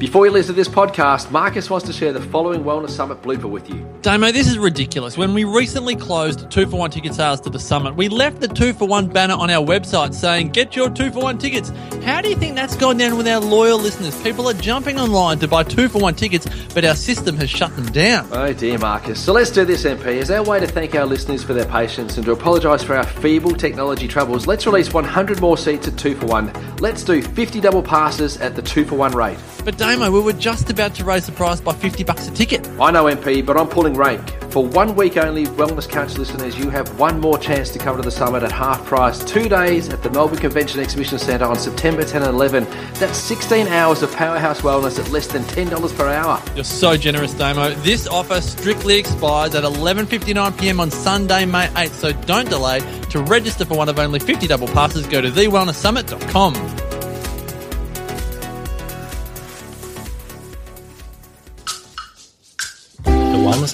Before 0.00 0.24
you 0.24 0.32
listen 0.32 0.54
to 0.54 0.56
this 0.56 0.66
podcast, 0.66 1.30
Marcus 1.30 1.68
wants 1.68 1.84
to 1.86 1.92
share 1.92 2.10
the 2.14 2.22
following 2.22 2.64
Wellness 2.64 2.88
Summit 2.88 3.20
blooper 3.20 3.50
with 3.50 3.68
you. 3.68 3.86
Damo, 4.00 4.32
this 4.32 4.48
is 4.48 4.56
ridiculous. 4.58 5.18
When 5.18 5.34
we 5.34 5.44
recently 5.44 5.94
closed 5.94 6.50
two 6.50 6.66
for 6.66 6.78
one 6.78 6.90
ticket 6.90 7.12
sales 7.12 7.38
to 7.42 7.50
the 7.50 7.58
summit, 7.58 7.96
we 7.96 8.08
left 8.08 8.40
the 8.40 8.48
two 8.48 8.72
for 8.72 8.88
one 8.88 9.08
banner 9.08 9.34
on 9.34 9.50
our 9.50 9.62
website 9.62 10.14
saying, 10.14 10.52
get 10.52 10.74
your 10.74 10.88
two 10.88 11.10
for 11.10 11.22
one 11.22 11.36
tickets. 11.36 11.68
How 12.02 12.22
do 12.22 12.30
you 12.30 12.34
think 12.34 12.56
that's 12.56 12.76
gone 12.76 12.96
down 12.96 13.18
with 13.18 13.28
our 13.28 13.40
loyal 13.40 13.78
listeners? 13.78 14.18
People 14.22 14.48
are 14.48 14.54
jumping 14.54 14.98
online 14.98 15.38
to 15.40 15.46
buy 15.46 15.64
two 15.64 15.86
for 15.90 15.98
one 15.98 16.14
tickets, 16.14 16.46
but 16.72 16.82
our 16.82 16.94
system 16.94 17.36
has 17.36 17.50
shut 17.50 17.76
them 17.76 17.84
down. 17.92 18.26
Oh 18.32 18.54
dear, 18.54 18.78
Marcus. 18.78 19.22
So 19.22 19.34
let's 19.34 19.50
do 19.50 19.66
this, 19.66 19.84
MP. 19.84 20.18
As 20.18 20.30
our 20.30 20.42
way 20.42 20.60
to 20.60 20.66
thank 20.66 20.94
our 20.94 21.04
listeners 21.04 21.44
for 21.44 21.52
their 21.52 21.66
patience 21.66 22.16
and 22.16 22.24
to 22.24 22.32
apologise 22.32 22.82
for 22.82 22.96
our 22.96 23.04
feeble 23.04 23.54
technology 23.54 24.08
troubles, 24.08 24.46
let's 24.46 24.64
release 24.64 24.94
100 24.94 25.42
more 25.42 25.58
seats 25.58 25.88
at 25.88 25.98
two 25.98 26.14
for 26.14 26.24
one. 26.24 26.50
Let's 26.76 27.04
do 27.04 27.20
50 27.20 27.60
double 27.60 27.82
passes 27.82 28.38
at 28.38 28.56
the 28.56 28.62
two 28.62 28.86
for 28.86 28.94
one 28.94 29.12
rate. 29.12 29.36
But 29.64 29.76
Damo, 29.76 30.10
we 30.10 30.20
were 30.20 30.32
just 30.32 30.70
about 30.70 30.94
to 30.94 31.04
raise 31.04 31.26
the 31.26 31.32
price 31.32 31.60
by 31.60 31.72
50 31.72 32.04
bucks 32.04 32.26
a 32.28 32.30
ticket. 32.30 32.66
I 32.80 32.90
know, 32.90 33.04
MP, 33.04 33.44
but 33.44 33.56
I'm 33.56 33.68
pulling 33.68 33.94
rank. 33.94 34.30
For 34.50 34.66
one 34.66 34.96
week 34.96 35.16
only, 35.16 35.46
Wellness 35.46 35.88
Couch 35.88 36.16
listeners, 36.18 36.58
you 36.58 36.70
have 36.70 36.98
one 36.98 37.20
more 37.20 37.38
chance 37.38 37.70
to 37.70 37.78
come 37.78 37.96
to 37.96 38.02
the 38.02 38.10
summit 38.10 38.42
at 38.42 38.50
half 38.50 38.84
price. 38.84 39.22
Two 39.24 39.48
days 39.48 39.88
at 39.90 40.02
the 40.02 40.10
Melbourne 40.10 40.38
Convention 40.38 40.80
Exhibition 40.80 41.18
Centre 41.18 41.44
on 41.44 41.56
September 41.56 42.04
10 42.04 42.22
and 42.22 42.34
11. 42.34 42.64
That's 42.94 43.18
16 43.18 43.68
hours 43.68 44.02
of 44.02 44.12
powerhouse 44.16 44.62
wellness 44.62 44.98
at 44.98 45.10
less 45.10 45.26
than 45.28 45.42
$10 45.44 45.96
per 45.96 46.08
hour. 46.08 46.42
You're 46.54 46.64
so 46.64 46.96
generous, 46.96 47.34
Damo. 47.34 47.70
This 47.76 48.08
offer 48.08 48.40
strictly 48.40 48.98
expires 48.98 49.54
at 49.54 49.62
11.59pm 49.62 50.80
on 50.80 50.90
Sunday, 50.90 51.44
May 51.44 51.66
8th, 51.68 51.90
so 51.90 52.12
don't 52.12 52.48
delay. 52.48 52.80
To 53.10 53.22
register 53.22 53.64
for 53.64 53.76
one 53.76 53.88
of 53.88 53.98
only 53.98 54.18
50 54.18 54.46
double 54.46 54.68
passes, 54.68 55.06
go 55.06 55.20
to 55.20 55.30
thewellnesssummit.com. 55.30 56.79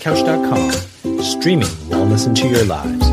TheWellnessCouch.com, 0.00 1.22
streaming 1.22 1.68
wellness 1.88 2.26
into 2.26 2.48
your 2.48 2.64
lives. 2.64 3.08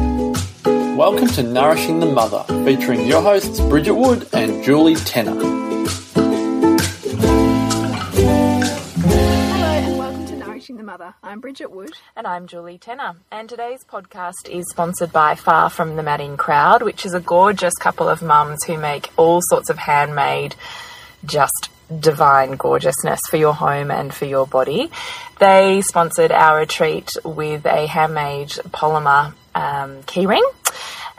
Welcome 0.98 1.28
to 1.30 1.44
Nourishing 1.44 2.00
the 2.00 2.06
Mother, 2.06 2.44
featuring 2.66 3.08
your 3.08 3.22
hosts 3.22 3.60
Bridget 3.62 3.94
Wood 3.94 4.28
and 4.34 4.64
Julie 4.64 4.96
Tenner. 4.96 5.34
Hello 9.42 9.66
and 9.66 9.98
welcome 9.98 10.26
to 10.26 10.36
Nourishing 10.36 10.76
the 10.76 10.84
Mother. 10.84 11.16
I'm 11.24 11.40
Bridget 11.40 11.72
Wood. 11.72 11.94
And 12.18 12.28
I'm 12.28 12.48
Julie 12.48 12.78
Tenner. 12.78 13.16
And 13.32 13.48
today's 13.48 13.86
podcast 13.86 14.50
is 14.50 14.70
sponsored 14.70 15.14
by 15.14 15.36
Far 15.36 15.70
From 15.70 15.96
the 15.96 16.04
Madding 16.04 16.36
Crowd, 16.38 16.84
which 16.84 17.06
is 17.06 17.14
a 17.14 17.22
gorgeous 17.22 17.76
couple 17.76 18.10
of 18.10 18.22
mums 18.22 18.66
who 18.66 18.78
make 18.78 19.10
all 19.18 19.42
sorts 19.44 19.70
of 19.70 19.78
handmade, 19.78 20.56
just 21.26 21.70
divine 22.00 22.52
gorgeousness 22.52 23.20
for 23.30 23.38
your 23.38 23.54
home 23.54 23.92
and 23.92 24.14
for 24.14 24.26
your 24.26 24.48
body. 24.48 24.92
They 25.40 25.82
sponsored 25.82 26.32
our 26.32 26.60
retreat 26.60 27.10
with 27.24 27.66
a 27.66 27.88
handmade 27.88 28.50
polymer 28.50 29.34
um, 29.56 30.04
keyring. 30.04 30.44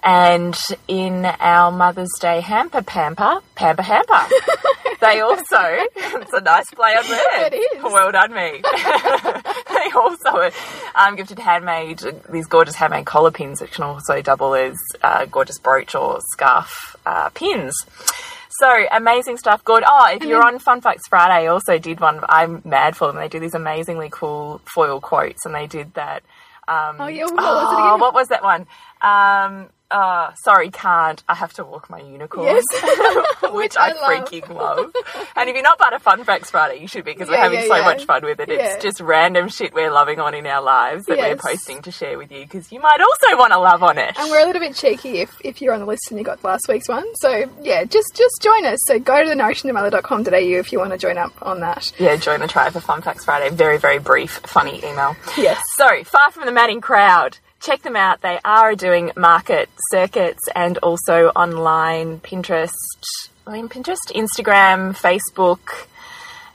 And 0.07 0.55
in 0.87 1.25
our 1.25 1.73
Mother's 1.73 2.13
Day 2.21 2.41
hamper 2.43 2.83
pamper, 2.83 3.41
pamper 3.55 3.83
hamper, 3.83 4.21
they 5.01 5.21
also, 5.21 5.59
it's 5.97 6.33
a 6.33 6.43
nice 6.43 6.69
play 6.75 6.93
on 6.93 7.09
words. 7.09 7.21
It 7.35 7.55
is. 7.55 7.83
Well 7.83 8.13
done, 8.13 8.35
me. 8.35 8.61
they 9.69 9.91
also 9.97 10.51
um, 10.95 11.17
gifted 11.17 11.39
handmade, 11.39 12.03
these 12.31 12.47
gorgeous 12.47 12.75
handmade 12.75 13.07
collar 13.07 13.31
pins, 13.31 13.63
which 13.63 13.73
can 13.73 13.85
also 13.85 14.21
double 14.21 14.55
as 14.55 14.75
uh, 15.03 15.25
gorgeous 15.25 15.59
brooch 15.59 15.95
or 15.95 16.21
scarf 16.33 16.97
uh, 17.07 17.31
pins. 17.31 17.75
So 18.61 18.87
amazing 18.93 19.37
stuff. 19.39 19.65
Good. 19.65 19.83
Oh, 19.87 20.09
if 20.13 20.23
you're 20.23 20.45
on 20.45 20.59
Fun 20.61 20.81
Facts 20.81 21.09
Friday, 21.09 21.33
I 21.33 21.47
also 21.47 21.79
did 21.79 21.99
one. 22.01 22.21
I'm 22.29 22.63
mad 22.65 22.97
for 22.97 23.09
them. 23.09 23.17
They 23.17 23.29
do 23.29 23.41
these 23.41 23.55
amazingly 23.55 24.09
cool 24.13 24.61
foil 24.65 25.01
quotes, 25.01 25.45
and 25.45 25.55
they 25.55 25.67
did 25.67 25.95
that. 25.95 26.23
Um, 26.69 26.97
Oh, 27.01 27.07
yeah, 27.09 27.25
what 27.25 27.35
was 27.35 27.73
it 27.73 27.77
oh, 27.79 27.89
again? 27.89 28.01
what 28.01 28.15
was 28.15 28.29
that 28.29 28.43
one? 28.43 28.67
Um, 29.03 29.69
uh, 29.91 30.35
sorry, 30.35 30.71
can't. 30.71 31.23
I 31.29 31.35
have 31.35 31.53
to 31.55 31.65
walk 31.65 31.89
my 31.91 32.01
unicorn. 32.01 32.47
Yes. 32.47 32.65
which 33.43 33.53
Which 33.53 33.77
I, 33.77 33.91
I 33.91 33.93
love. 33.93 34.29
freaking 34.29 34.49
love. 34.55 34.93
and 35.37 35.49
if 35.49 35.55
you're 35.55 35.63
not 35.63 35.79
part 35.79 35.93
of 35.95 36.03
Fun 36.03 36.25
Facts 36.25 36.51
Friday, 36.51 36.81
you 36.81 36.89
should 36.89 37.05
be 37.05 37.13
because 37.13 37.29
we're 37.29 37.37
having 37.37 37.61
yeah, 37.61 37.67
so 37.67 37.77
yeah. 37.77 37.85
much 37.85 38.05
fun 38.05 38.25
with 38.25 38.41
it. 38.41 38.49
Yeah. 38.49 38.75
It's 38.75 38.83
just 38.83 39.01
random 39.01 39.49
shit 39.49 39.73
we're 39.73 39.91
loving 39.93 40.19
on 40.19 40.35
in 40.35 40.47
our 40.47 40.63
lives 40.63 41.07
that 41.07 41.19
we're 41.19 41.37
posting 41.37 41.83
to 41.83 41.91
share 41.91 42.19
with 42.19 42.33
you 42.33 42.41
because 42.41 42.73
you 42.73 42.81
might 42.81 42.99
also 43.01 43.39
want 43.39 43.53
to 43.53 43.59
love 43.59 43.83
on 43.83 43.99
it. 43.99 44.19
And 44.19 44.31
we're 44.31 44.43
a 44.43 44.47
little 44.47 44.61
bit 44.61 44.75
cheeky 44.75 45.19
if, 45.19 45.37
if 45.45 45.63
you're 45.63 45.73
on 45.73 45.81
the 45.81 45.87
list 45.87 46.11
and 46.11 46.19
you 46.19 46.25
got 46.25 46.43
last 46.43 46.67
week's 46.69 46.89
one. 46.89 47.07
So, 47.17 47.49
yeah, 47.63 47.85
just 47.85 48.15
just 48.15 48.43
join 48.43 48.67
us. 48.67 48.79
So, 48.87 48.99
go 48.99 49.23
to 49.23 49.29
the 49.29 49.35
nourishingthemother.com.au 49.37 50.59
if 50.59 50.73
you 50.73 50.79
want 50.79 50.93
to 50.93 50.99
join 50.99 51.19
up 51.19 51.33
on 51.43 51.61
that. 51.61 51.93
yeah, 51.99 52.17
join 52.17 52.41
the 52.41 52.49
tribe 52.49 52.73
for 52.73 52.81
Fun 52.81 53.03
Facts 53.03 53.25
Friday. 53.25 53.55
Very, 53.55 53.79
very 53.79 53.99
brief, 53.99 54.41
funny 54.45 54.79
email. 54.79 55.17
Yes. 55.37 55.63
So, 55.77 56.05
far 56.05 56.31
from 56.33 56.47
the 56.47 56.53
Madding 56.53 56.81
crowd, 56.81 57.39
check 57.65 57.83
them 57.83 57.97
out. 57.97 58.21
They 58.21 58.39
are 58.45 58.75
doing 58.75 59.11
market 59.17 59.71
circuits 59.91 60.43
and 60.55 60.77
also 60.79 61.29
online 61.35 62.21
Pinterest. 62.21 62.71
I 63.47 63.53
mean, 63.53 63.69
Pinterest, 63.69 64.13
Instagram, 64.15 64.95
Facebook, 64.97 65.87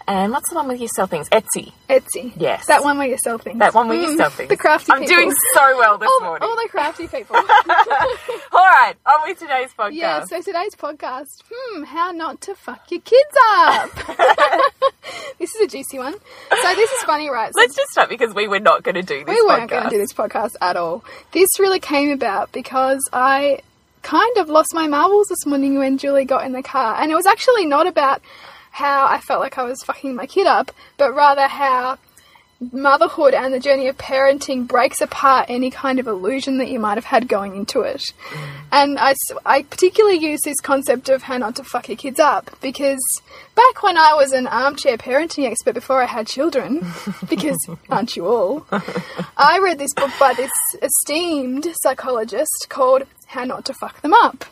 and 0.09 0.31
what's 0.33 0.49
the 0.49 0.55
one 0.55 0.67
with 0.67 0.81
you 0.81 0.87
sell 0.95 1.05
things? 1.07 1.29
Etsy. 1.29 1.71
Etsy. 1.87 2.33
Yes. 2.35 2.65
That 2.65 2.83
one 2.83 2.97
where 2.97 3.07
you 3.07 3.17
sell 3.23 3.37
things. 3.37 3.59
That 3.59 3.73
one 3.73 3.87
where 3.87 4.01
you 4.01 4.07
Mm, 4.09 4.17
sell 4.17 4.29
things. 4.31 4.49
The 4.49 4.57
crafty 4.57 4.91
I'm 4.91 5.01
people. 5.01 5.15
doing 5.15 5.31
so 5.53 5.77
well 5.77 5.97
this 5.99 6.09
all, 6.11 6.21
morning. 6.21 6.49
all 6.49 6.55
the 6.55 6.67
crafty 6.69 7.07
people. 7.07 7.35
All 8.51 8.65
right, 8.65 8.95
on 9.05 9.21
with 9.29 9.39
today's 9.39 9.69
podcast. 9.77 9.93
yeah, 9.93 10.23
so 10.25 10.41
today's 10.41 10.75
podcast, 10.75 11.27
hmm, 11.49 11.83
how 11.83 12.11
not 12.11 12.41
to 12.41 12.55
fuck 12.55 12.89
your 12.91 13.01
kids 13.01 13.29
up. 13.47 13.91
this 15.39 15.53
is 15.55 15.61
a 15.61 15.67
juicy 15.67 15.97
one. 15.99 16.13
So, 16.13 16.75
this 16.75 16.91
is 16.91 17.01
funny, 17.03 17.29
right? 17.29 17.53
So 17.53 17.59
Let's 17.61 17.75
just 17.75 17.91
start 17.91 18.09
because 18.09 18.33
we 18.33 18.47
were 18.47 18.59
not 18.59 18.83
going 18.83 18.95
to 18.95 19.01
do 19.03 19.23
this 19.23 19.35
we 19.35 19.41
weren't 19.47 19.69
going 19.69 19.83
to 19.83 19.89
do 19.89 19.97
this 19.97 20.13
podcast 20.13 20.55
at 20.61 20.75
all. 20.75 21.03
This 21.31 21.47
really 21.59 21.79
came 21.79 22.11
about 22.11 22.51
because 22.51 22.99
I 23.13 23.59
kind 24.01 24.37
of 24.37 24.49
lost 24.49 24.69
my 24.73 24.87
marbles 24.87 25.27
this 25.27 25.45
morning 25.45 25.77
when 25.77 25.97
Julie 25.97 26.25
got 26.25 26.45
in 26.45 26.51
the 26.53 26.63
car. 26.63 26.95
And 26.99 27.11
it 27.11 27.15
was 27.15 27.25
actually 27.25 27.65
not 27.65 27.85
about 27.87 28.21
how 28.71 29.07
I 29.07 29.19
felt 29.19 29.39
like 29.39 29.57
I 29.57 29.63
was 29.63 29.81
fucking 29.83 30.15
my 30.15 30.25
kid 30.25 30.47
up, 30.47 30.71
but 30.97 31.13
rather 31.13 31.47
how 31.47 31.97
motherhood 32.73 33.33
and 33.33 33.53
the 33.53 33.59
journey 33.59 33.87
of 33.87 33.97
parenting 33.97 34.67
breaks 34.67 34.99
apart 34.99 35.45
any 35.49 35.71
kind 35.71 35.97
of 35.97 36.07
illusion 36.07 36.57
that 36.57 36.69
you 36.69 36.79
might 36.79 36.95
have 36.95 37.05
had 37.05 37.27
going 37.27 37.55
into 37.55 37.81
it. 37.81 38.03
Mm. 38.31 38.47
And 38.71 38.99
I, 38.99 39.15
I 39.45 39.63
particularly 39.63 40.17
use 40.17 40.41
this 40.43 40.59
concept 40.59 41.09
of 41.09 41.23
how 41.23 41.37
not 41.37 41.55
to 41.55 41.63
fuck 41.63 41.87
your 41.87 41.97
kids 41.97 42.19
up 42.19 42.51
because 42.61 42.99
back 43.55 43.81
when 43.81 43.97
I 43.97 44.13
was 44.13 44.33
an 44.33 44.45
armchair 44.47 44.97
parenting 44.97 45.49
expert 45.49 45.73
before 45.73 46.01
I 46.01 46.05
had 46.05 46.27
children, 46.27 46.85
because 47.29 47.57
aren't 47.89 48.15
you 48.15 48.27
all? 48.27 48.65
I 49.37 49.59
read 49.61 49.79
this 49.79 49.93
book 49.93 50.11
by 50.19 50.33
this 50.33 50.51
esteemed 50.81 51.65
psychologist 51.81 52.67
called 52.67 53.03
How 53.27 53.45
Not 53.45 53.65
to 53.65 53.73
Fuck 53.73 54.01
Them 54.01 54.13
Up. 54.13 54.45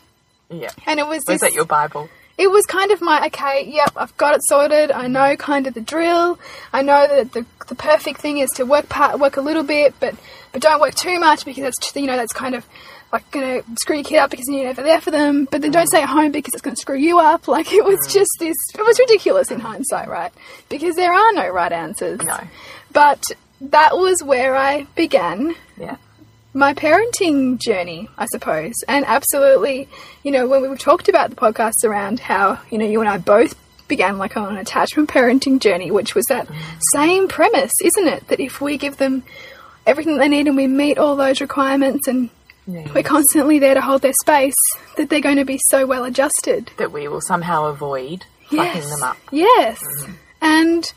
Yeah. 0.50 0.70
And 0.86 0.98
it 0.98 1.06
was 1.06 1.18
Was 1.26 1.40
this 1.40 1.40
that 1.42 1.52
your 1.52 1.66
Bible? 1.66 2.08
It 2.38 2.50
was 2.50 2.64
kind 2.66 2.90
of 2.92 3.02
my 3.02 3.26
okay 3.26 3.64
yep 3.66 3.92
i've 3.96 4.16
got 4.16 4.34
it 4.34 4.40
sorted. 4.46 4.90
I 4.90 5.08
know 5.08 5.36
kind 5.36 5.66
of 5.66 5.74
the 5.74 5.80
drill. 5.80 6.38
I 6.72 6.82
know 6.82 7.06
that 7.06 7.32
the, 7.32 7.44
the 7.66 7.74
perfect 7.74 8.20
thing 8.20 8.38
is 8.38 8.50
to 8.56 8.64
work 8.64 8.88
part 8.88 9.18
work 9.18 9.36
a 9.36 9.40
little 9.42 9.64
bit 9.64 9.94
but 10.00 10.14
but 10.52 10.62
don't 10.62 10.80
work 10.80 10.94
too 10.94 11.18
much 11.18 11.44
because 11.44 11.64
that's 11.64 11.96
you 11.96 12.06
know 12.06 12.16
that's 12.16 12.32
kind 12.32 12.54
of 12.54 12.64
like 13.12 13.30
gonna 13.30 13.62
screw 13.80 13.96
your 13.96 14.04
kid 14.04 14.18
up 14.18 14.30
because 14.30 14.46
you're 14.48 14.64
never 14.64 14.82
there 14.82 15.00
for 15.00 15.10
them. 15.10 15.46
But 15.50 15.62
then 15.62 15.70
don't 15.70 15.84
mm. 15.84 15.88
stay 15.88 16.02
at 16.02 16.08
home 16.08 16.30
because 16.30 16.52
it's 16.54 16.62
gonna 16.62 16.76
screw 16.76 16.98
you 16.98 17.18
up. 17.18 17.48
Like 17.58 17.72
it 17.72 17.84
was 17.84 17.98
mm. 18.06 18.12
just 18.12 18.30
this 18.38 18.56
it 18.74 18.84
was 18.84 18.98
ridiculous 18.98 19.50
in 19.50 19.60
hindsight 19.60 20.08
right? 20.08 20.32
Because 20.68 20.94
there 20.96 21.12
are 21.12 21.32
no 21.32 21.48
right 21.48 21.72
answers. 21.72 22.20
No. 22.20 22.40
but 22.92 23.24
that 23.60 23.96
was 23.96 24.22
where 24.22 24.54
i 24.54 24.86
began. 24.94 25.54
Yeah. 25.76 25.96
My 26.58 26.74
parenting 26.74 27.58
journey, 27.58 28.08
I 28.18 28.26
suppose. 28.26 28.74
And 28.88 29.04
absolutely, 29.06 29.88
you 30.24 30.32
know, 30.32 30.48
when 30.48 30.68
we've 30.68 30.78
talked 30.78 31.08
about 31.08 31.30
the 31.30 31.36
podcast 31.36 31.84
around 31.84 32.18
how, 32.18 32.60
you 32.70 32.78
know, 32.78 32.84
you 32.84 33.00
and 33.00 33.08
I 33.08 33.18
both 33.18 33.54
began 33.86 34.18
like 34.18 34.36
on 34.36 34.52
an 34.52 34.58
attachment 34.58 35.08
parenting 35.08 35.60
journey, 35.60 35.90
which 35.92 36.16
was 36.16 36.24
that 36.28 36.48
same 36.92 37.28
premise, 37.28 37.72
isn't 37.82 38.08
it? 38.08 38.26
That 38.28 38.40
if 38.40 38.60
we 38.60 38.76
give 38.76 38.96
them 38.96 39.22
everything 39.86 40.18
they 40.18 40.28
need 40.28 40.48
and 40.48 40.56
we 40.56 40.66
meet 40.66 40.98
all 40.98 41.14
those 41.14 41.40
requirements 41.40 42.08
and 42.08 42.28
we're 42.66 43.02
constantly 43.02 43.60
there 43.60 43.74
to 43.74 43.80
hold 43.80 44.02
their 44.02 44.12
space, 44.20 44.56
that 44.96 45.08
they're 45.08 45.20
going 45.20 45.36
to 45.36 45.44
be 45.44 45.60
so 45.70 45.86
well 45.86 46.04
adjusted. 46.04 46.72
That 46.76 46.92
we 46.92 47.06
will 47.06 47.22
somehow 47.22 47.66
avoid 47.66 48.26
fucking 48.50 48.90
them 48.90 49.02
up. 49.04 49.16
Yes. 49.30 49.80
Mm-hmm. 49.80 50.12
And 50.42 50.92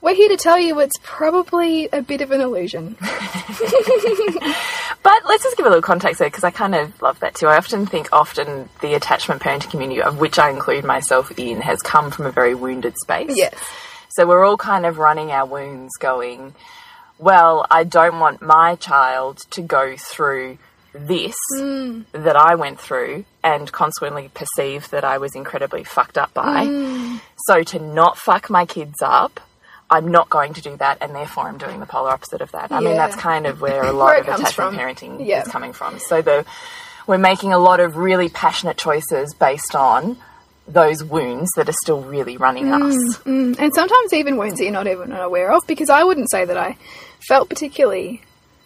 we're 0.00 0.14
here 0.14 0.28
to 0.30 0.36
tell 0.36 0.58
you 0.58 0.80
it's 0.80 0.98
probably 1.02 1.88
a 1.92 2.02
bit 2.02 2.22
of 2.22 2.30
an 2.32 2.40
illusion. 2.40 2.96
But 5.06 5.24
let's 5.24 5.44
just 5.44 5.56
give 5.56 5.66
a 5.66 5.68
little 5.68 5.82
context 5.82 6.18
there 6.18 6.26
because 6.26 6.42
I 6.42 6.50
kind 6.50 6.74
of 6.74 7.00
love 7.00 7.20
that 7.20 7.36
too. 7.36 7.46
I 7.46 7.56
often 7.58 7.86
think 7.86 8.08
often 8.12 8.68
the 8.80 8.94
attachment 8.94 9.40
parenting 9.40 9.70
community, 9.70 10.02
of 10.02 10.18
which 10.18 10.36
I 10.36 10.50
include 10.50 10.84
myself 10.84 11.30
in, 11.38 11.60
has 11.60 11.80
come 11.80 12.10
from 12.10 12.26
a 12.26 12.32
very 12.32 12.56
wounded 12.56 12.96
space. 13.00 13.36
Yes. 13.36 13.54
So 14.08 14.26
we're 14.26 14.44
all 14.44 14.56
kind 14.56 14.84
of 14.84 14.98
running 14.98 15.30
our 15.30 15.46
wounds 15.46 15.92
going, 16.00 16.56
well, 17.18 17.68
I 17.70 17.84
don't 17.84 18.18
want 18.18 18.42
my 18.42 18.74
child 18.74 19.38
to 19.50 19.62
go 19.62 19.94
through 19.96 20.58
this 20.92 21.36
mm. 21.54 22.04
that 22.10 22.34
I 22.34 22.56
went 22.56 22.80
through 22.80 23.26
and 23.44 23.70
consequently 23.70 24.32
perceived 24.34 24.90
that 24.90 25.04
I 25.04 25.18
was 25.18 25.36
incredibly 25.36 25.84
fucked 25.84 26.18
up 26.18 26.34
by. 26.34 26.66
Mm. 26.66 27.20
So 27.46 27.62
to 27.62 27.78
not 27.78 28.18
fuck 28.18 28.50
my 28.50 28.66
kids 28.66 28.96
up, 29.02 29.38
I'm 29.88 30.10
not 30.10 30.28
going 30.28 30.54
to 30.54 30.60
do 30.60 30.76
that, 30.78 30.98
and 31.00 31.14
therefore 31.14 31.48
I'm 31.48 31.58
doing 31.58 31.78
the 31.80 31.86
polar 31.86 32.10
opposite 32.10 32.40
of 32.40 32.50
that. 32.52 32.72
I 32.72 32.80
mean, 32.80 32.96
that's 32.96 33.14
kind 33.16 33.46
of 33.46 33.60
where 33.60 33.84
a 33.84 33.92
lot 33.92 34.06
Where 34.06 34.20
of 34.20 34.26
attachment 34.26 34.52
from. 34.52 34.76
parenting 34.76 35.26
Yeah. 35.26 35.42
is 35.42 35.48
coming 35.48 35.72
from. 35.72 35.98
So 36.00 36.22
the 36.22 36.44
we're 37.06 37.18
making 37.18 37.52
a 37.52 37.58
lot 37.58 37.78
of 37.78 37.96
really 37.96 38.28
passionate 38.28 38.76
choices 38.76 39.32
based 39.34 39.76
on 39.76 40.16
those 40.66 41.04
wounds 41.04 41.48
that 41.56 41.68
are 41.68 41.74
still 41.82 42.02
really 42.02 42.36
running 42.36 42.66
mm, 42.66 42.82
us. 42.82 43.18
Mm. 43.18 43.56
And 43.58 43.72
sometimes 43.72 44.12
even 44.12 44.36
wounds 44.36 44.58
that 44.58 44.64
you're 44.64 44.72
not 44.72 44.88
even 44.88 45.12
aware 45.12 45.52
of, 45.52 45.64
because 45.68 45.88
I 45.88 46.02
wouldn't 46.02 46.30
say 46.30 46.44
that 46.44 46.56
I 46.56 46.76
felt 47.28 47.48
particularly 47.48 48.22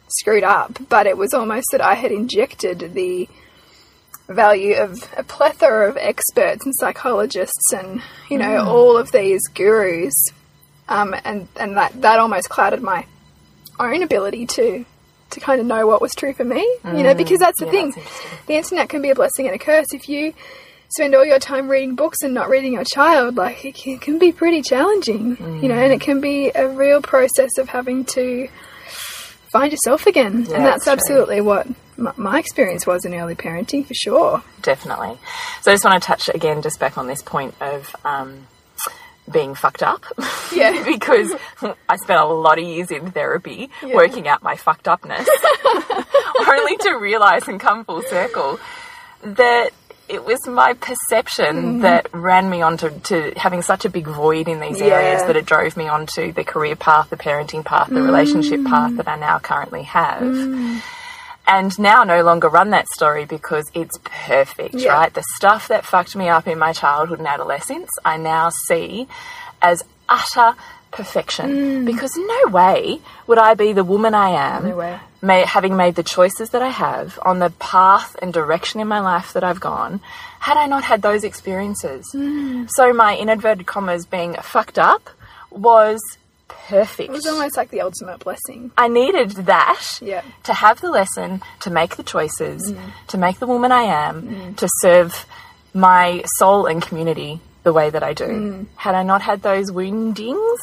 screwed 0.09 0.43
up, 0.43 0.79
but 0.89 1.07
it 1.07 1.19
was 1.19 1.35
almost 1.35 1.67
that 1.73 1.83
I 1.83 1.95
had 1.95 2.13
injected 2.13 2.95
the 2.95 3.29
value 4.29 4.77
of 4.77 5.07
a 5.17 5.23
plethora 5.23 5.91
of 5.91 5.97
experts 5.99 6.65
and 6.65 6.75
psychologists 6.75 7.73
and, 7.73 8.01
you 8.31 8.39
know, 8.39 8.65
mm. 8.65 8.67
all 8.67 8.97
of 8.97 9.13
these 9.13 9.47
gurus. 9.49 10.15
Um, 10.91 11.15
and, 11.25 11.49
and 11.57 11.77
that, 11.77 12.03
that 12.03 12.19
almost 12.19 12.51
clouded 12.51 12.83
my 12.83 13.07
own 13.79 14.03
ability 14.03 14.45
to 14.47 14.85
to 15.31 15.39
kind 15.39 15.61
of 15.61 15.67
know 15.69 15.87
what 15.87 16.03
was 16.03 16.13
true 16.13 16.33
for 16.33 16.43
me, 16.45 16.59
you 16.85 17.05
know, 17.05 17.15
because 17.15 17.39
that's 17.39 17.61
the 17.61 17.67
Yeah, 17.67 17.71
thing. 17.71 17.93
that's. 17.95 18.47
The 18.47 18.55
internet 18.57 18.89
can 18.89 19.01
be 19.01 19.11
a 19.11 19.15
blessing 19.15 19.47
and 19.47 19.55
a 19.55 19.59
curse 19.61 19.95
if 19.95 20.09
you 20.09 20.35
spend 20.89 21.15
all 21.15 21.25
your 21.25 21.39
time 21.39 21.69
reading 21.69 21.95
books 21.95 22.19
and 22.23 22.35
not 22.35 22.49
reading 22.49 22.73
your 22.73 22.83
child. 22.83 23.37
Like 23.37 23.65
it 23.65 23.77
can, 23.77 23.99
can 24.01 24.19
be 24.19 24.33
pretty 24.33 24.61
challenging, 24.61 25.37
you 25.63 25.69
know, 25.69 25.77
and 25.79 25.93
it 25.93 26.01
can 26.01 26.21
be 26.21 26.51
a 26.53 26.67
real 26.67 27.01
process 27.01 27.59
of 27.59 27.69
having 27.69 28.05
to 28.07 28.49
find 29.53 29.71
yourself 29.71 30.07
again. 30.09 30.35
and 30.35 30.47
that's 30.49 30.85
that's 30.85 30.85
true. 30.85 30.93
absolutely 30.95 31.41
what 31.41 31.69
my, 31.97 32.13
my 32.17 32.39
experience 32.41 32.85
was 32.85 33.05
in 33.05 33.15
early 33.15 33.37
parenting 33.37 33.87
for 33.87 33.95
sure. 33.95 34.43
Definitely. 34.63 35.17
So 35.63 35.71
I 35.71 35.75
just 35.75 35.85
want 35.85 36.03
to 36.03 36.07
touch 36.07 36.29
again 36.35 36.61
just 36.61 36.81
back 36.81 36.99
on 36.99 37.07
this 37.07 37.23
point 37.23 37.55
of 37.61 37.95
um, 38.05 38.49
being 39.33 39.55
fucked 39.55 39.83
up. 39.83 40.05
Yeah. 40.53 40.85
because 40.87 41.33
I 41.89 41.97
spent 41.97 42.21
a 42.21 42.25
lot 42.25 42.59
of 42.59 42.65
years 42.65 42.91
in 42.91 43.11
therapy 43.11 43.71
working 43.83 44.29
out 44.29 44.43
my 44.43 44.57
fucked 44.57 44.89
upness, 44.89 45.29
only 46.49 46.77
to 46.79 46.95
realize 46.95 47.49
and 47.49 47.61
come 47.61 47.85
full 47.85 48.03
circle 48.03 48.59
that 49.23 49.71
it 50.09 50.25
was 50.25 50.45
my 50.49 50.75
perception 50.75 51.57
mm-hmm. 51.57 51.81
that 51.83 52.09
ran 52.13 52.51
me 52.51 52.63
onto 52.63 52.91
to 53.01 53.33
having 53.37 53.63
such 53.63 53.85
a 53.85 53.89
big 53.89 54.07
void 54.07 54.49
in 54.49 54.59
these 54.59 54.81
areas 54.81 55.23
that 55.23 55.37
it 55.37 55.47
drove 55.47 55.77
me 55.77 55.87
onto 55.87 56.33
the 56.33 56.43
career 56.43 56.75
path, 56.75 57.11
the 57.11 57.17
parenting 57.17 57.65
path, 57.65 57.89
the 57.89 58.03
relationship 58.03 58.65
path 58.65 58.93
mm. 58.93 58.97
that 58.97 59.07
I 59.07 59.17
now 59.17 59.39
currently 59.39 59.85
have 59.85 60.23
mm. 60.23 60.83
And 61.51 61.77
now 61.81 62.05
no 62.05 62.23
longer 62.23 62.49
run 62.49 62.71
that 62.71 62.87
story 62.89 63.25
because 63.25 63.69
it's 63.75 63.99
perfect, 64.05 64.75
Yeah. 64.75 64.93
right? 64.93 65.13
The 65.13 65.25
stuff 65.35 65.67
that 65.67 65.85
fucked 65.85 66.15
me 66.15 66.29
up 66.29 66.47
in 66.47 66.59
my 66.59 66.73
childhood 66.73 67.19
and 67.19 67.27
adolescence, 67.27 67.91
I 68.05 68.17
now 68.19 68.51
see 68.69 69.09
as 69.61 69.83
utter 70.09 70.55
perfection 70.93 71.51
mm. 71.51 71.85
because 71.85 72.17
no 72.17 72.51
way 72.51 73.01
would 73.27 73.39
I 73.39 73.55
be 73.55 73.73
the 73.73 73.85
woman 73.85 74.15
I 74.15 74.31
am. 74.31 74.69
No. 74.69 75.01
May, 75.23 75.45
having 75.45 75.77
made 75.77 75.97
the 75.97 76.03
choices 76.03 76.51
that 76.51 76.63
I 76.63 76.69
have 76.69 77.19
on 77.23 77.41
the 77.41 77.51
path 77.51 78.17
and 78.23 78.33
direction 78.33 78.81
in 78.81 78.89
my 78.89 79.01
life 79.01 79.33
that 79.35 79.45
I've 79.45 79.61
gone, 79.61 80.01
had 80.39 80.57
I 80.57 80.67
not 80.67 80.85
had 80.85 81.03
those 81.03 81.25
experiences. 81.25 82.07
Mm. 82.15 82.69
So 82.71 82.93
my 82.93 83.13
in 83.13 83.29
inverted 83.29 83.67
commas 83.67 84.07
being 84.07 84.35
fucked 84.35 84.79
up 84.79 85.11
was 85.51 86.01
perfect. 86.69 87.09
It 87.09 87.13
was 87.13 87.27
almost 87.27 87.57
like 87.57 87.71
the 87.71 87.81
ultimate 87.81 88.21
blessing. 88.21 88.71
I 88.77 88.89
needed 88.89 89.31
that 89.47 89.99
Yeah. 90.01 90.23
to 90.45 90.55
have 90.55 90.81
the 90.81 90.91
lesson, 90.91 91.43
to 91.61 91.71
make 91.71 91.97
the 91.97 92.03
choices, 92.03 92.73
mm. 92.73 92.93
to 93.09 93.19
make 93.19 93.39
the 93.39 93.47
woman 93.47 93.73
I 93.73 93.83
am, 93.83 94.23
mm. 94.23 94.57
to 94.57 94.69
serve 94.81 95.27
my 95.75 96.23
soul 96.39 96.67
and 96.67 96.83
community 96.83 97.41
the 97.63 97.73
way 97.73 97.91
that 97.91 98.03
I 98.03 98.13
do. 98.13 98.25
Mm. 98.27 98.67
Had 98.77 98.95
I 98.95 99.03
not 99.03 99.23
had 99.23 99.43
those 99.43 99.71
woundings, 99.71 100.61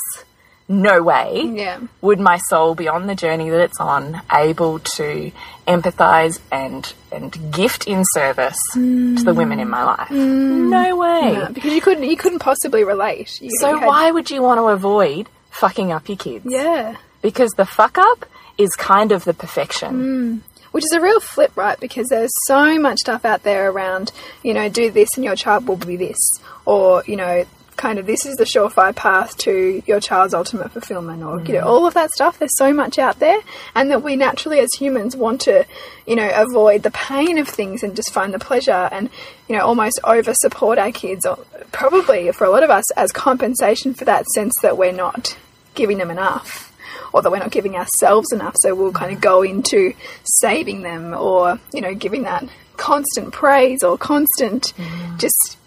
no 0.69 1.01
way 1.01 1.43
Yeah. 1.53 1.79
would 2.01 2.19
my 2.19 2.37
soul 2.49 2.75
be 2.75 2.87
on 2.89 3.07
the 3.07 3.15
journey 3.15 3.49
that 3.49 3.61
it's 3.61 3.79
on, 3.79 4.21
able 4.33 4.79
to 4.79 5.31
empathize 5.67 6.39
and 6.51 6.93
and 7.09 7.51
gift 7.53 7.87
in 7.87 8.03
service 8.13 8.57
to 8.73 9.15
the 9.23 9.33
women 9.33 9.59
in 9.59 9.69
my 9.69 9.83
life. 9.83 10.11
No 10.11 10.95
way. 10.97 11.33
Yeah, 11.33 11.49
because 11.53 11.73
you 11.73 11.79
couldn't 11.79 12.03
you 12.03 12.17
couldn't 12.17 12.39
possibly 12.39 12.83
relate. 12.83 13.41
You, 13.41 13.49
So 13.61 13.69
you 13.71 13.77
had- 13.79 13.87
why 13.87 14.11
would 14.11 14.29
you 14.29 14.41
want 14.41 14.59
to 14.59 14.67
avoid 14.67 15.29
fucking 15.59 15.91
up 15.91 16.07
your 16.07 16.17
kids? 16.17 16.45
Yeah. 16.47 16.97
Because 17.21 17.51
the 17.57 17.65
fuck 17.65 17.97
up 17.97 18.25
is 18.57 18.69
kind 18.71 19.11
of 19.11 19.25
the 19.25 19.33
perfection. 19.33 19.93
Mm. 19.93 20.39
Which 20.71 20.83
is 20.83 20.91
a 20.91 21.01
real 21.01 21.19
flip, 21.19 21.55
right? 21.55 21.79
Because 21.79 22.07
there's 22.09 22.31
so 22.45 22.77
much 22.77 22.99
stuff 22.99 23.25
out 23.25 23.43
there 23.43 23.71
around, 23.71 24.11
you 24.43 24.53
know, 24.53 24.69
do 24.69 24.91
this 24.91 25.09
and 25.15 25.23
your 25.23 25.35
child 25.35 25.67
will 25.67 25.77
be 25.77 25.95
this. 25.95 26.17
Or, 26.65 27.03
you 27.07 27.15
know, 27.15 27.45
kind 27.77 27.99
of 27.99 28.05
this 28.05 28.25
is 28.25 28.35
the 28.35 28.43
surefire 28.43 28.95
path 28.95 29.37
to 29.37 29.81
your 29.85 29.99
child's 29.99 30.33
ultimate 30.33 30.71
fulfillment 30.71 31.23
or, 31.23 31.39
you 31.41 31.53
know, 31.53 31.61
mm. 31.61 31.65
all 31.65 31.87
of 31.87 31.93
that 31.93 32.11
stuff. 32.11 32.37
There's 32.37 32.57
so 32.57 32.73
much 32.73 32.99
out 32.99 33.19
there. 33.19 33.39
And 33.75 33.89
that 33.89 34.03
we 34.03 34.15
naturally 34.15 34.59
as 34.59 34.69
humans 34.77 35.15
want 35.15 35.41
to, 35.41 35.65
you 36.05 36.15
know, 36.15 36.29
avoid 36.33 36.83
the 36.83 36.91
pain 36.91 37.37
of 37.37 37.47
things 37.47 37.81
and 37.81 37.95
just 37.95 38.11
find 38.11 38.33
the 38.33 38.39
pleasure 38.39 38.89
and, 38.91 39.09
you 39.47 39.55
know, 39.55 39.63
almost 39.63 39.99
over 40.03 40.33
support 40.33 40.77
our 40.77 40.91
kids. 40.91 41.25
Or 41.25 41.39
probably 41.71 42.31
for 42.33 42.45
a 42.45 42.49
lot 42.49 42.63
of 42.63 42.69
us 42.69 42.91
as 42.91 43.11
compensation 43.11 43.93
for 43.93 44.05
that 44.05 44.25
sense 44.27 44.53
that 44.61 44.77
we're 44.77 44.91
not 44.91 45.37
giving 45.77 45.97
them 45.97 46.11
enough 46.11 46.73
or 47.13 47.21
that 47.21 47.31
we're 47.31 47.39
not 47.39 47.51
giving 47.51 47.75
ourselves 47.75 48.31
enough. 48.33 48.55
So 48.57 48.75
we'll 48.75 48.91
kind 48.91 49.13
of 49.13 49.21
go 49.21 49.41
into 49.41 49.93
saving 50.23 50.81
them 50.81 51.13
or, 51.13 51.59
you 51.73 51.81
know, 51.81 51.93
giving 51.93 52.23
that 52.23 52.47
constant 52.75 53.31
praise 53.31 53.83
or 53.83 53.97
constant 53.97 54.73
mm. 54.77 55.19
just 55.19 55.57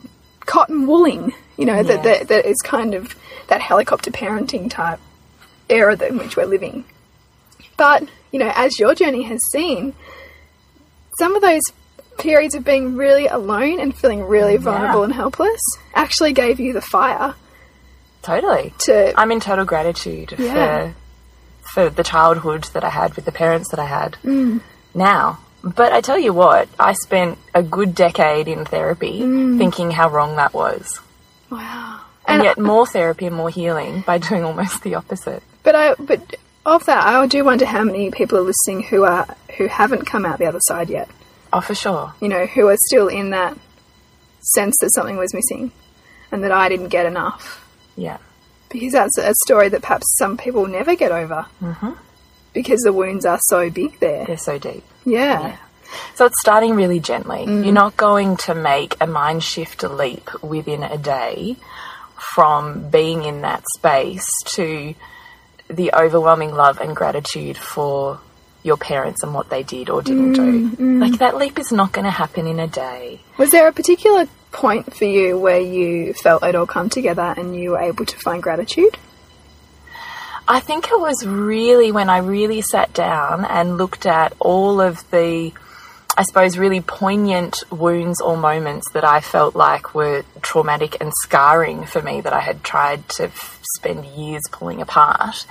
cotton 0.40 0.86
wooling, 0.86 1.32
you 1.56 1.64
know, 1.64 1.82
that, 1.82 2.02
that, 2.02 2.28
that 2.28 2.44
is 2.44 2.60
kind 2.62 2.94
of 2.94 3.16
that 3.48 3.60
helicopter 3.60 4.10
parenting 4.10 4.70
type 4.70 5.00
era 5.68 5.96
that, 5.96 6.10
in 6.10 6.18
which 6.18 6.36
we're 6.36 6.46
living. 6.46 6.84
But, 7.76 8.08
you 8.32 8.38
know, 8.38 8.52
as 8.54 8.78
your 8.78 8.94
journey 8.94 9.22
has 9.22 9.40
seen, 9.52 9.94
some 11.18 11.34
of 11.34 11.42
those 11.42 11.62
periods 12.18 12.54
of 12.54 12.64
being 12.64 12.96
really 12.96 13.26
alone 13.26 13.80
and 13.80 13.96
feeling 13.96 14.22
really 14.22 14.58
mm, 14.58 14.60
vulnerable 14.60 15.02
and 15.02 15.12
helpless 15.12 15.60
actually 15.94 16.32
gave 16.32 16.60
you 16.60 16.72
the 16.72 16.82
fire 16.82 17.34
Totally. 18.22 18.74
to 18.86 19.18
I'm 19.18 19.30
in 19.32 19.40
total 19.40 19.64
gratitude 19.64 20.34
Yeah. 20.38 20.90
for 20.92 20.94
for 21.74 21.90
the 21.90 22.02
childhood 22.02 22.64
that 22.74 22.82
I 22.84 22.88
had 22.90 23.14
with 23.14 23.24
the 23.24 23.32
parents 23.32 23.70
that 23.70 23.78
I 23.80 23.84
had 23.86 24.16
Mm. 24.24 24.60
now. 24.94 25.38
But 25.62 25.92
I 25.92 26.00
tell 26.00 26.18
you 26.18 26.32
what, 26.32 26.68
I 26.78 26.94
spent 26.94 27.38
a 27.54 27.62
good 27.62 27.94
decade 27.94 28.48
in 28.48 28.64
therapy 28.64 29.20
Mm. 29.22 29.58
thinking 29.58 29.90
how 29.92 30.08
wrong 30.08 30.36
that 30.36 30.52
was. 30.54 31.00
wow. 31.50 32.00
And, 32.26 32.44
yet 32.44 32.58
more 32.58 32.86
therapy 32.86 33.26
and 33.26 33.34
more 33.36 33.50
healing 33.50 34.02
by 34.06 34.18
doing 34.18 34.44
almost 34.44 34.82
the 34.82 34.94
opposite. 34.94 35.42
But 35.64 35.74
I, 35.74 35.94
but 35.98 36.36
of 36.64 36.84
that, 36.86 37.04
I 37.06 37.26
do 37.26 37.44
wonder 37.44 37.66
how 37.66 37.82
many 37.82 38.10
people 38.10 38.38
are 38.38 38.42
listening 38.42 38.82
who 38.84 39.02
are 39.04 39.26
who 39.56 39.66
haven't 39.66 40.06
come 40.06 40.24
out 40.24 40.38
the 40.38 40.46
other 40.46 40.60
side 40.68 40.88
yet. 40.90 41.08
Oh, 41.52 41.60
for 41.60 41.74
sure. 41.74 42.14
You 42.20 42.28
know, 42.28 42.46
who 42.46 42.68
are 42.68 42.76
still 42.86 43.08
in 43.08 43.30
that 43.30 43.56
sense 44.54 44.76
that 44.80 44.92
something 44.94 45.16
was 45.16 45.34
missing, 45.34 45.72
and 46.30 46.42
that 46.44 46.52
I 46.52 46.68
didn't 46.68 46.88
get 46.88 47.04
enough. 47.06 47.64
Yeah. 47.96 48.18
Because 48.68 48.92
that's 48.92 49.18
a 49.18 49.34
story 49.44 49.68
that 49.68 49.82
perhaps 49.82 50.06
some 50.18 50.36
people 50.36 50.66
never 50.66 50.94
get 50.94 51.10
over. 51.12 51.46
Mm-hmm. 51.60 51.90
Because 52.52 52.80
the 52.80 52.92
wounds 52.92 53.24
are 53.24 53.38
so 53.48 53.70
big 53.70 53.98
there. 54.00 54.24
They're 54.26 54.36
so 54.38 54.58
deep. 54.58 54.84
Yeah. 55.04 55.56
So 56.14 56.26
it's 56.26 56.40
starting 56.40 56.74
really 56.74 57.00
gently. 57.00 57.46
Mm. 57.46 57.64
You're 57.64 57.74
not 57.74 57.96
going 57.96 58.36
to 58.38 58.54
make 58.54 58.96
a 59.00 59.06
mind 59.06 59.42
shift 59.42 59.82
leap 59.82 60.30
within 60.42 60.82
a 60.84 60.96
day 60.98 61.56
from 62.34 62.90
being 62.90 63.24
in 63.24 63.40
that 63.42 63.64
space 63.76 64.26
to 64.46 64.94
the 65.68 65.92
overwhelming 65.94 66.52
love 66.54 66.80
and 66.80 66.94
gratitude 66.94 67.56
for 67.56 68.20
your 68.62 68.76
parents 68.76 69.22
and 69.22 69.32
what 69.32 69.48
they 69.48 69.62
did 69.62 69.88
or 69.88 70.02
didn't 70.02 70.36
Mm, 70.36 70.76
do. 70.76 71.00
Like 71.00 71.18
that 71.18 71.36
leap 71.36 71.58
is 71.58 71.72
not 71.72 71.92
going 71.92 72.04
to 72.04 72.10
happen 72.10 72.46
in 72.46 72.60
a 72.60 72.66
day. 72.68 73.20
Was 73.38 73.50
there 73.50 73.66
a 73.66 73.72
particular 73.72 74.28
point 74.52 74.94
for 74.94 75.04
you 75.04 75.38
where 75.38 75.60
you 75.60 76.12
felt 76.14 76.42
it 76.42 76.54
all 76.54 76.66
come 76.66 76.88
together 76.88 77.34
and 77.36 77.54
you 77.54 77.70
were 77.70 77.80
able 77.80 78.04
to 78.04 78.16
find 78.18 78.42
gratitude? 78.42 78.96
I 80.48 80.60
think 80.60 80.88
it 80.88 80.98
was 80.98 81.24
really 81.24 81.92
when 81.92 82.10
I 82.10 82.18
really 82.18 82.60
sat 82.60 82.92
down 82.92 83.44
and 83.44 83.76
looked 83.76 84.04
at 84.04 84.32
all 84.40 84.80
of 84.80 85.08
the, 85.10 85.52
I 86.16 86.22
suppose, 86.24 86.58
really 86.58 86.80
poignant 86.80 87.62
wounds 87.70 88.20
or 88.20 88.36
moments 88.36 88.90
that 88.92 89.04
I 89.04 89.20
felt 89.20 89.54
like 89.54 89.94
were 89.94 90.24
traumatic 90.42 91.00
and 91.00 91.12
scarring 91.22 91.84
for 91.84 92.02
me 92.02 92.20
that 92.22 92.32
I 92.32 92.40
had 92.40 92.64
tried 92.64 93.08
to 93.10 93.30
spend 93.76 94.04
years 94.06 94.42
pulling 94.50 94.82
apart. 94.82 95.46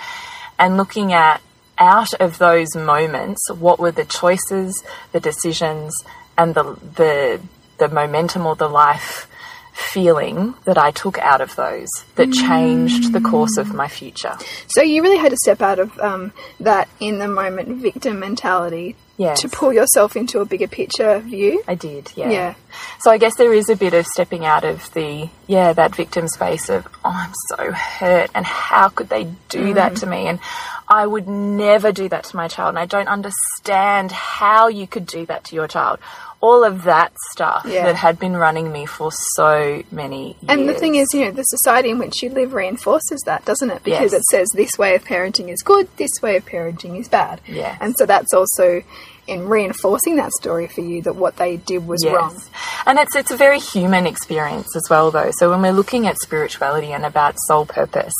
And 0.57 0.75
looking 0.75 1.13
at 1.13 1.41
out 1.77 2.13
of 2.15 2.37
those 2.37 2.75
moments, 2.75 3.49
what 3.49 3.79
were 3.79 3.91
the 3.91 4.03
choices, 4.03 4.83
the 5.13 5.21
decisions, 5.21 5.93
and 6.37 6.53
the, 6.53 6.63
the, 6.95 7.41
the 7.79 7.87
momentum 7.89 8.45
or 8.45 8.55
the 8.55 8.67
life 8.69 9.27
feeling 9.73 10.53
that 10.65 10.77
I 10.77 10.91
took 10.91 11.17
out 11.19 11.41
of 11.41 11.55
those 11.55 11.87
that 12.15 12.31
changed 12.33 13.13
the 13.13 13.21
course 13.21 13.57
of 13.57 13.73
my 13.73 13.87
future. 13.87 14.37
So 14.67 14.81
you 14.81 15.01
really 15.01 15.17
had 15.17 15.29
to 15.31 15.37
step 15.37 15.61
out 15.61 15.79
of 15.79 15.97
um, 15.99 16.33
that 16.59 16.89
in 16.99 17.19
the 17.19 17.27
moment 17.27 17.69
victim 17.81 18.19
mentality 18.19 18.95
Yes. 19.17 19.41
to 19.41 19.49
pull 19.49 19.73
yourself 19.73 20.15
into 20.15 20.39
a 20.39 20.45
bigger 20.45 20.69
picture 20.69 21.19
view. 21.19 21.61
I 21.67 21.75
did, 21.75 22.09
yeah. 22.15 22.29
Yeah. 22.31 22.53
So 23.01 23.11
I 23.11 23.17
guess 23.17 23.35
there 23.35 23.53
is 23.53 23.69
a 23.69 23.75
bit 23.75 23.93
of 23.93 24.07
stepping 24.07 24.45
out 24.45 24.63
of 24.63 24.93
the, 24.93 25.29
yeah, 25.45 25.73
that 25.73 25.93
victim 25.93 26.29
space 26.29 26.69
of, 26.69 26.87
oh, 27.03 27.11
I'm 27.11 27.33
so 27.49 27.73
hurt 27.73 28.29
and 28.33 28.45
how 28.45 28.87
could 28.87 29.09
they 29.09 29.27
do 29.49 29.73
that 29.73 29.97
to 29.97 30.05
me? 30.05 30.27
And 30.27 30.39
I 30.87 31.05
would 31.05 31.27
never 31.27 31.91
do 31.91 32.07
that 32.07 32.23
to 32.25 32.35
my 32.37 32.47
child. 32.47 32.69
And 32.69 32.79
I 32.79 32.85
don't 32.85 33.09
understand 33.09 34.13
how 34.13 34.69
you 34.69 34.87
could 34.87 35.05
do 35.05 35.25
that 35.25 35.43
to 35.45 35.55
your 35.55 35.67
child. 35.67 35.99
All 36.41 36.63
of 36.63 36.83
that 36.83 37.11
stuff 37.33 37.65
Yeah. 37.67 37.83
that 37.85 37.95
had 37.97 38.17
been 38.17 38.37
running 38.37 38.71
me 38.71 38.85
for 38.85 39.11
so 39.35 39.83
many 39.91 40.27
years. 40.27 40.35
And 40.47 40.69
the 40.69 40.73
thing 40.73 40.95
is, 40.95 41.13
you 41.13 41.25
know, 41.25 41.31
the 41.31 41.43
society 41.43 41.89
in 41.89 41.99
which 41.99 42.23
you 42.23 42.29
live 42.29 42.53
reinforces 42.53 43.21
that, 43.25 43.43
doesn't 43.43 43.69
it? 43.69 43.83
Because 43.83 44.13
Yes. 44.13 44.21
it 44.21 44.23
says 44.31 44.47
this 44.53 44.77
way 44.77 44.95
of 44.95 45.03
parenting 45.03 45.49
is 45.49 45.61
good, 45.61 45.89
this 45.97 46.11
way 46.21 46.37
of 46.37 46.45
parenting 46.45 46.97
is 46.97 47.09
bad. 47.09 47.41
Yes. 47.45 47.77
And 47.81 47.93
so 47.97 48.05
that's 48.05 48.33
also 48.33 48.83
in 49.27 49.47
reinforcing 49.49 50.15
that 50.15 50.31
story 50.31 50.67
for 50.67 50.81
you 50.81 51.01
that 51.03 51.15
what 51.15 51.35
they 51.35 51.57
did 51.57 51.85
was 51.85 52.03
Yes. 52.03 52.15
wrong. 52.15 52.41
And 52.85 52.97
it's 52.99 53.15
it's 53.15 53.31
a 53.31 53.37
very 53.37 53.59
human 53.59 54.07
experience 54.07 54.75
as 54.77 54.83
well 54.89 55.11
though. 55.11 55.31
So 55.37 55.49
when 55.49 55.61
we're 55.61 55.73
looking 55.73 56.07
at 56.07 56.17
spirituality 56.19 56.93
and 56.93 57.05
about 57.05 57.35
soul 57.47 57.65
purpose, 57.65 58.13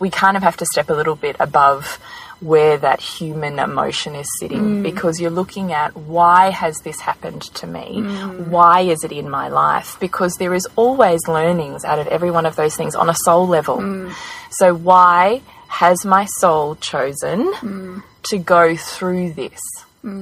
we 0.00 0.08
kind 0.10 0.36
of 0.36 0.42
have 0.42 0.56
to 0.56 0.66
step 0.66 0.88
a 0.90 0.94
little 0.94 1.16
bit 1.16 1.36
above 1.38 1.98
where 2.40 2.78
that 2.78 3.00
human 3.00 3.58
emotion 3.58 4.14
is 4.14 4.28
sitting 4.38 4.60
mm. 4.60 4.82
because 4.82 5.20
you're 5.20 5.30
looking 5.30 5.72
at 5.72 5.96
why 5.96 6.50
has 6.50 6.78
this 6.78 7.00
happened 7.00 7.42
to 7.42 7.66
me? 7.66 7.96
Mm. 7.96 8.48
Why 8.48 8.82
is 8.82 9.02
it 9.02 9.10
in 9.10 9.28
my 9.28 9.48
life? 9.48 9.96
Because 9.98 10.34
there 10.34 10.54
is 10.54 10.66
always 10.76 11.20
learnings 11.26 11.84
out 11.84 11.98
of 11.98 12.06
every 12.06 12.30
one 12.30 12.46
of 12.46 12.54
those 12.56 12.76
things 12.76 12.94
on 12.94 13.10
a 13.10 13.14
soul 13.14 13.48
level. 13.48 13.78
Mm. 13.78 14.14
So 14.50 14.74
why 14.74 15.42
has 15.66 16.04
my 16.04 16.26
soul 16.26 16.76
chosen 16.76 18.02
to 18.22 18.38
go 18.38 18.76
through 18.76 19.32
this? 19.32 19.60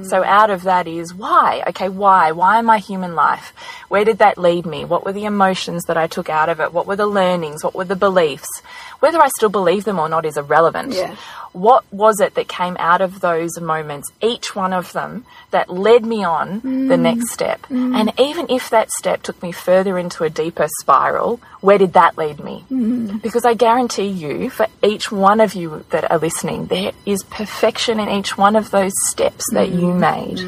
So 0.03 0.23
out 0.23 0.49
of 0.49 0.63
that 0.63 0.85
is 0.87 1.13
why? 1.13 1.63
Okay, 1.67 1.87
why? 1.87 2.33
Why 2.33 2.59
my 2.61 2.79
human 2.79 3.15
life? 3.15 3.53
Where 3.87 4.03
did 4.03 4.17
that 4.17 4.37
lead 4.37 4.65
me? 4.65 4.83
What 4.83 5.05
were 5.05 5.13
the 5.13 5.23
emotions 5.23 5.83
that 5.83 5.95
I 5.95 6.07
took 6.07 6.29
out 6.29 6.49
of 6.49 6.59
it? 6.59 6.73
What 6.73 6.87
were 6.87 6.97
the 6.97 7.07
learnings? 7.07 7.63
What 7.63 7.75
were 7.75 7.85
the 7.85 7.95
beliefs? 7.95 8.49
Whether 8.99 9.21
I 9.21 9.27
still 9.29 9.49
believe 9.49 9.83
them 9.83 9.99
or 9.99 10.09
not 10.09 10.25
is 10.25 10.37
irrelevant. 10.37 10.93
Yeah. 10.93 11.15
What 11.53 11.85
was 11.91 12.19
it 12.19 12.35
that 12.35 12.47
came 12.47 12.77
out 12.77 13.01
of 13.01 13.19
those 13.19 13.59
moments, 13.59 14.11
each 14.21 14.55
one 14.55 14.73
of 14.73 14.93
them, 14.93 15.25
that 15.51 15.69
led 15.69 16.05
me 16.05 16.23
on 16.23 16.59
the 16.59 16.95
mm. 16.95 16.99
next 16.99 17.31
step? 17.31 17.61
Mm. 17.63 17.95
And 17.95 18.19
even 18.19 18.47
if 18.49 18.69
that 18.69 18.91
step 18.91 19.23
took 19.23 19.41
me 19.41 19.51
further 19.51 19.97
into 19.97 20.23
a 20.23 20.29
deeper 20.29 20.67
spiral, 20.81 21.39
where 21.61 21.77
did 21.77 21.93
that 21.93 22.17
lead 22.17 22.43
me? 22.43 22.63
Mm. 22.69 23.21
Because 23.21 23.45
I 23.45 23.53
guarantee 23.55 24.07
you, 24.07 24.49
for 24.49 24.67
each 24.83 25.11
one 25.11 25.39
of 25.39 25.55
you 25.55 25.83
that 25.89 26.11
are 26.11 26.19
listening, 26.19 26.67
there 26.67 26.91
is 27.05 27.23
perfection 27.23 27.99
in 27.99 28.09
each 28.09 28.37
one 28.37 28.55
of 28.55 28.69
those 28.69 28.93
steps 29.07 29.45
that 29.53 29.69
you 29.69 29.93
made. 29.93 30.39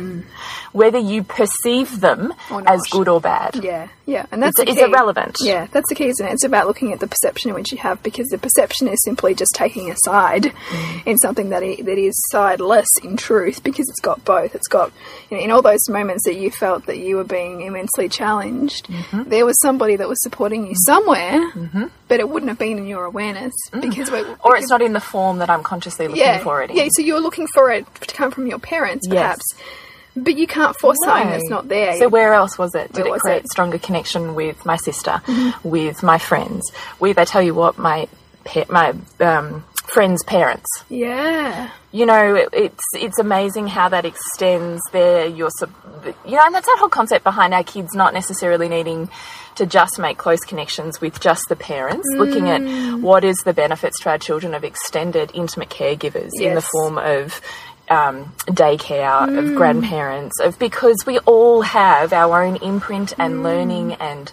Whether 0.72 1.00
you 1.00 1.24
perceive 1.24 2.00
them 2.02 2.34
as 2.66 2.82
good 2.92 3.08
or 3.08 3.20
bad. 3.22 3.56
Yeah, 3.64 3.88
yeah, 4.06 4.26
and 4.32 4.42
that's 4.42 4.60
It's- 4.60 4.78
it's 4.78 4.86
irrelevant. 4.88 5.38
Yeah, 5.42 5.68
that's 5.72 5.88
the 5.90 5.96
key, 5.96 6.08
isn't 6.08 6.26
it? 6.26 6.34
It's 6.34 6.44
about 6.44 6.68
looking 6.68 6.94
at 6.94 7.00
the 7.00 7.08
perception 7.08 7.50
in 7.50 7.56
which 7.56 7.72
you 7.72 7.78
have, 7.80 8.02
because 8.04 8.28
the 8.28 8.38
perception 8.38 8.88
is 8.88 9.00
simply 9.04 9.34
just 9.36 9.52
taking 9.56 9.90
a 9.90 9.96
side 10.04 10.52
Mm. 10.72 11.02
in 11.08 11.18
something 11.18 11.50
that 11.50 11.60
that 11.62 11.98
is 11.98 12.14
sideless 12.32 12.88
in 13.04 13.18
truth, 13.18 13.64
because 13.64 13.88
it's 13.90 14.00
got 14.00 14.24
both. 14.26 14.56
It's 14.56 14.68
got 14.68 14.92
you 15.30 15.38
know, 15.38 15.44
in 15.44 15.52
all 15.52 15.62
those 15.62 15.88
moments 15.90 16.24
that 16.26 16.36
you 16.36 16.52
felt 16.52 16.86
that 16.88 16.98
you 16.98 17.16
were 17.18 17.24
being 17.24 17.62
immensely 17.62 18.08
challenged, 18.10 18.88
Mm-hmm. 18.88 19.30
there 19.30 19.46
was 19.46 19.60
somebody 19.62 19.96
that 19.96 20.08
was 20.08 20.22
supporting 20.22 20.66
you 20.68 20.74
somewhere, 20.86 21.52
but 22.08 22.20
it 22.20 22.30
wouldn't 22.30 22.50
have 22.50 22.58
been 22.60 22.78
in 22.78 22.88
your 22.88 23.06
awareness 23.06 23.54
because 23.80 24.10
we're, 24.12 24.24
Mm. 24.24 24.36
Or 24.44 24.56
it's 24.58 24.70
not 24.70 24.82
in 24.82 24.94
the 24.94 25.00
form 25.00 25.38
that 25.40 25.50
I'm 25.50 25.64
consciously 25.64 26.08
looking 26.08 26.22
yeah, 26.24 26.40
for 26.40 26.62
it 26.62 26.70
in. 26.72 26.78
yeah. 26.78 26.88
So 26.92 27.02
you're 27.02 27.20
looking 27.22 27.48
for 27.54 27.72
it 27.72 27.86
to 28.02 28.14
come 28.16 28.32
from 28.32 28.48
your 28.48 28.60
parents, 28.60 29.08
Yes. 29.10 29.40
But 30.24 30.38
you 30.38 30.48
can't 30.48 30.76
force 30.80 30.98
something 31.04 31.28
No. 31.28 31.32
that's 31.32 31.50
not 31.50 31.68
there. 31.68 31.98
So 31.98 32.10
where 32.10 32.34
else 32.34 32.58
was 32.58 32.76
it? 32.76 32.92
Did 32.94 33.06
Where 33.06 33.16
it 33.16 33.20
create 33.22 33.44
it? 33.46 33.52
Stronger 33.52 33.78
connection 33.78 34.36
with 34.36 34.66
my 34.66 34.78
sister, 34.78 35.22
with 35.64 36.04
my 36.04 36.18
friends, 36.18 36.64
with 37.00 37.18
I 37.18 37.26
tell 37.26 37.42
you 37.42 37.54
what, 37.54 37.78
my 37.78 38.08
my 38.70 38.94
um, 39.20 39.64
friends' 39.94 40.24
parents? 40.24 40.68
yeah. 40.90 41.70
You 41.92 42.06
know, 42.06 42.36
it, 42.36 42.50
it's 42.54 42.84
it's 42.94 43.18
amazing 43.18 43.66
how 43.68 43.90
that 43.90 44.06
extends 44.06 44.80
their 44.92 45.26
your 45.26 45.50
you 46.24 46.36
know, 46.36 46.42
and 46.46 46.54
that's 46.54 46.68
that 46.68 46.78
whole 46.80 46.88
concept 46.90 47.24
behind 47.24 47.52
our 47.52 47.64
kids 47.64 47.96
not 47.96 48.14
necessarily 48.14 48.70
needing 48.70 49.10
to 49.56 49.66
just 49.66 49.98
make 49.98 50.16
close 50.20 50.40
connections 50.42 51.02
with 51.02 51.20
just 51.20 51.42
the 51.50 51.56
parents, 51.56 52.08
looking 52.16 52.44
Mm. 52.44 52.94
at 52.94 53.00
what 53.00 53.24
is 53.24 53.38
the 53.38 53.54
benefits 53.54 54.00
to 54.02 54.10
our 54.12 54.20
children 54.20 54.54
of 54.54 54.64
extended 54.64 55.32
intimate 55.34 55.70
caregivers 55.70 56.30
in 56.40 56.54
the 56.54 56.62
form 56.62 57.00
of 57.00 57.42
um, 57.90 58.34
daycare, 58.48 59.28
Mm. 59.28 59.40
of 59.40 59.56
grandparents, 59.56 60.40
of 60.40 60.58
because 60.60 60.98
we 61.06 61.18
all 61.20 61.62
have 61.62 62.14
our 62.14 62.44
own 62.44 62.56
imprint 62.58 63.10
Mm. 63.18 63.26
and 63.26 63.44
learning 63.44 63.94
and 63.94 64.32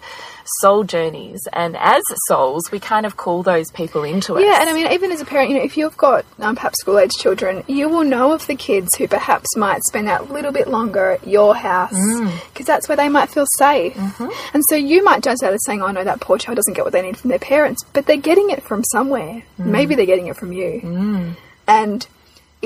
soul 0.61 0.85
journeys, 0.85 1.41
and 1.53 1.77
as 1.77 2.01
souls, 2.29 2.63
we 2.71 2.79
kind 2.79 3.05
of 3.05 3.17
call 3.17 3.43
those 3.43 3.69
people 3.73 4.05
into 4.05 4.37
us. 4.37 4.43
Yeah, 4.45 4.61
and 4.61 4.71
I 4.71 4.75
mean, 4.75 4.87
even 4.93 5.11
as 5.11 5.21
a 5.21 5.25
parent, 5.25 5.51
you 5.51 5.57
know, 5.57 5.65
if 5.65 5.77
you've 5.77 5.97
got 5.97 6.25
um, 6.39 6.55
perhaps 6.55 6.79
school 6.81 7.01
age 7.01 7.11
children, 7.19 7.65
you 7.67 7.89
will 7.89 8.05
know 8.05 8.31
of 8.33 8.47
the 8.47 8.55
kids 8.55 8.89
who 8.97 9.09
perhaps 9.09 9.57
might 9.57 9.83
spend 9.83 10.07
that 10.07 10.31
little 10.31 10.53
bit 10.53 10.69
longer 10.69 11.11
at 11.13 11.27
your 11.27 11.57
house 11.57 11.93
Mm. 11.93 12.31
because 12.53 12.65
that's 12.65 12.89
where 12.89 12.95
they 12.95 13.09
might 13.09 13.29
feel 13.29 13.47
safe. 13.59 13.95
Mm-hmm. 13.95 14.29
And 14.55 14.63
so 14.69 14.77
you 14.77 15.03
might 15.03 15.25
judge 15.25 15.39
that 15.41 15.53
as 15.53 15.65
saying, 15.65 15.83
oh 15.83 15.91
no, 15.91 16.05
that 16.05 16.21
poor 16.21 16.39
child 16.39 16.55
doesn't 16.57 16.75
get 16.75 16.85
what 16.85 16.93
they 16.93 17.03
need 17.03 17.17
from 17.17 17.31
their 17.31 17.41
parents, 17.41 17.83
but 17.93 18.07
they're 18.07 18.17
getting 18.17 18.51
it 18.51 18.63
from 18.63 18.85
somewhere. 18.85 19.43
Mm. 19.61 19.65
Maybe 19.67 19.97
they're 19.97 20.07
getting 20.07 20.29
it 20.29 20.37
from 20.37 20.53
you. 20.53 21.35
And 21.67 22.07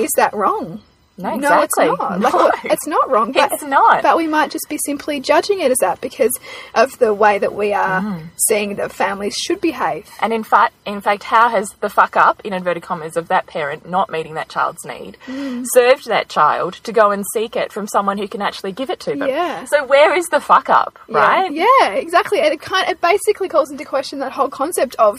is 0.04 0.10
that 0.16 0.32
wrong? 0.34 0.82
No, 1.18 1.34
No, 1.36 1.60
it's 1.60 1.76
exactly. 1.76 1.86
not. 1.98 2.20
Like, 2.22 2.32
No. 2.32 2.50
it's 2.72 2.86
not 2.86 3.10
wrong. 3.10 3.32
But, 3.32 3.52
It's 3.52 3.62
not. 3.62 4.02
But 4.02 4.16
we 4.16 4.26
might 4.26 4.50
just 4.50 4.64
be 4.70 4.78
simply 4.86 5.20
judging 5.20 5.60
it 5.60 5.70
as 5.70 5.76
that 5.82 6.00
because 6.00 6.30
of 6.74 6.98
the 6.98 7.12
way 7.12 7.36
that 7.38 7.52
we 7.52 7.74
are 7.74 8.00
Mm. 8.00 8.22
seeing 8.48 8.76
that 8.76 8.90
families 8.90 9.34
should 9.34 9.60
behave. 9.60 10.08
And 10.20 10.32
in 10.32 10.42
fact, 10.44 10.72
in 10.86 11.02
fact, 11.02 11.24
how 11.24 11.50
has 11.50 11.68
the 11.80 11.90
fuck 11.90 12.16
up 12.16 12.40
in 12.42 12.54
inverted 12.54 12.82
commas 12.84 13.18
of 13.18 13.28
that 13.28 13.46
parent 13.46 13.86
not 13.86 14.08
meeting 14.08 14.32
that 14.34 14.48
child's 14.48 14.82
need 14.86 15.18
Mm. 15.26 15.66
served 15.74 16.06
that 16.06 16.30
child 16.30 16.74
to 16.84 16.90
go 16.92 17.10
and 17.10 17.22
seek 17.34 17.54
it 17.54 17.70
from 17.70 17.86
someone 17.86 18.16
who 18.16 18.26
can 18.26 18.40
actually 18.40 18.72
give 18.72 18.88
it 18.88 19.00
to 19.00 19.10
them? 19.14 19.28
Yeah. 19.28 19.66
So 19.66 19.84
where 19.84 20.14
is 20.14 20.24
the 20.28 20.40
fuck 20.40 20.70
up, 20.70 20.98
Yeah. 21.06 21.18
right? 21.18 21.52
Yeah, 21.52 21.88
exactly. 21.88 22.40
And 22.40 22.54
it 22.54 22.62
kind 22.62 22.88
it 22.88 23.02
basically 23.02 23.50
calls 23.50 23.70
into 23.70 23.84
question 23.84 24.20
that 24.20 24.32
whole 24.32 24.48
concept 24.48 24.94
of 24.98 25.18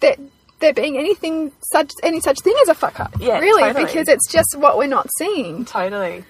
that 0.00 0.18
there 0.60 0.72
being 0.72 0.96
anything 0.96 1.52
such 1.72 1.92
any 2.02 2.20
such 2.20 2.38
thing 2.40 2.54
as 2.62 2.68
a 2.68 2.74
fuck 2.74 2.98
up. 3.00 3.14
Yeah, 3.20 3.38
really, 3.38 3.62
totally. 3.62 3.84
because 3.84 4.08
it's 4.08 4.30
just 4.30 4.56
what 4.56 4.78
we're 4.78 4.86
not 4.86 5.08
seeing. 5.18 5.64
Totally. 5.64 6.24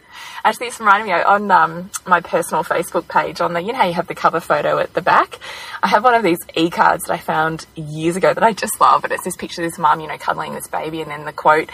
Actually, 0.45 0.69
this 0.69 0.81
reminded 0.81 1.07
me 1.07 1.13
on 1.13 1.51
um, 1.51 1.91
my 2.07 2.21
personal 2.21 2.65
Facebook 2.65 3.09
page. 3.09 3.41
On 3.41 3.53
the, 3.53 3.61
you 3.61 3.73
know, 3.73 3.79
how 3.79 3.87
you 3.87 3.95
have 3.95 4.07
the 4.07 4.15
cover 4.15 4.41
photo 4.41 4.79
at 4.79 4.95
the 4.95 5.03
back. 5.03 5.39
I 5.83 5.89
have 5.89 6.05
one 6.05 6.15
of 6.15 6.23
these 6.23 6.39
e-cards 6.55 7.05
that 7.05 7.13
I 7.13 7.19
found 7.19 7.67
years 7.75 8.17
ago 8.17 8.33
that 8.33 8.43
I 8.43 8.53
just 8.53 8.81
love. 8.81 9.05
And 9.05 9.13
it's 9.13 9.25
this 9.25 9.37
picture 9.37 9.63
of 9.63 9.71
this 9.71 9.79
mum, 9.79 10.01
you 10.01 10.09
know, 10.09 10.19
cuddling 10.19 10.55
this 10.55 10.69
baby, 10.69 11.01
and 11.03 11.11
then 11.11 11.25
the 11.25 11.33
quote 11.33 11.69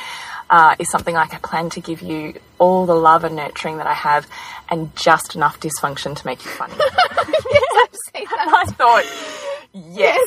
uh, 0.51 0.75
is 0.79 0.91
something 0.91 1.15
like, 1.15 1.35
"I 1.35 1.39
plan 1.39 1.71
to 1.71 1.81
give 1.81 2.03
you 2.03 2.35
all 2.59 2.87
the 2.87 2.95
love 2.95 3.25
and 3.25 3.37
nurturing 3.37 3.79
that 3.79 3.87
I 3.87 3.95
have, 3.95 4.27
and 4.69 4.95
just 4.97 5.35
enough 5.35 5.61
dysfunction 5.61 6.17
to 6.17 6.27
make 6.27 6.45
you 6.45 6.51
funny." 6.51 6.75
I've 6.81 7.95
seen 8.15 8.25
that. 8.31 8.49
I 8.49 8.65
thought, 8.73 9.05
yes, 9.75 10.21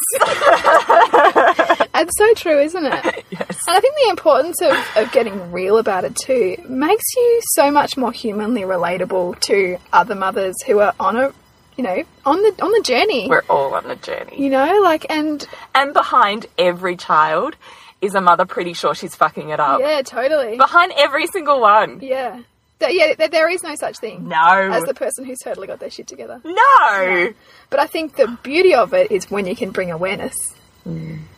It's 2.02 2.18
so 2.18 2.34
true, 2.34 2.60
isn't 2.60 2.86
it? 2.86 3.25
yes, 3.32 3.58
And 3.68 3.78
I 3.78 3.80
think 3.80 3.96
the 4.04 4.10
importance 4.10 4.62
of, 4.62 4.75
of 4.98 5.12
getting 5.12 5.52
real 5.52 5.78
about 5.78 6.04
it 6.04 6.16
too 6.16 6.58
makes 6.68 7.04
you 7.16 7.42
so 7.54 7.72
much 7.72 7.98
more 7.98 8.12
humanly 8.12 8.62
relatable 8.62 9.40
to 9.42 9.78
other 9.94 10.16
mothers 10.16 10.56
who 10.66 10.80
are 10.80 10.94
on 11.00 11.16
a 11.18 11.34
you 11.78 11.84
know, 11.84 12.04
on 12.25 12.42
the 12.42 12.56
on 12.64 12.72
the 12.72 12.82
journey. 12.86 13.28
we're 13.28 13.44
all 13.50 13.74
on 13.75 13.86
the 13.88 13.98
journey. 13.98 14.42
you 14.42 14.50
know, 14.50 14.80
like 14.82 15.06
and 15.10 15.46
And 15.74 15.94
behind 15.94 16.46
every 16.58 16.96
child 16.96 17.56
is 18.02 18.16
a 18.16 18.22
mother 18.22 18.46
pretty 18.46 18.72
sure 18.74 18.96
she's 18.96 19.14
fucking 19.16 19.50
it 19.50 19.60
up. 19.60 19.80
yeah, 19.82 20.02
totally. 20.02 20.58
Behind 20.58 20.94
every 20.96 21.28
single 21.28 21.60
one. 21.60 22.00
Yeah. 22.02 22.40
Th- 22.80 22.94
yeah, 22.94 23.14
th- 23.16 23.32
there 23.32 23.50
is 23.50 23.64
no 23.64 23.75
such 23.75 23.98
thing 23.98 24.28
No. 24.28 24.38
as 24.72 24.84
the 24.84 24.94
person 24.94 25.25
who's 25.25 25.40
totally 25.40 25.68
got 25.68 25.80
their 25.80 25.90
shit 25.90 26.08
together. 26.08 26.40
no. 26.44 27.34
But 27.70 27.80
I 27.80 27.88
think 27.88 28.16
the 28.16 28.38
beauty 28.44 28.74
of 28.75 28.94
it 28.94 29.12
is 29.12 29.30
when 29.32 29.46
you 29.48 29.56
can 29.56 29.72
bring 29.72 29.92
awareness. 29.92 30.36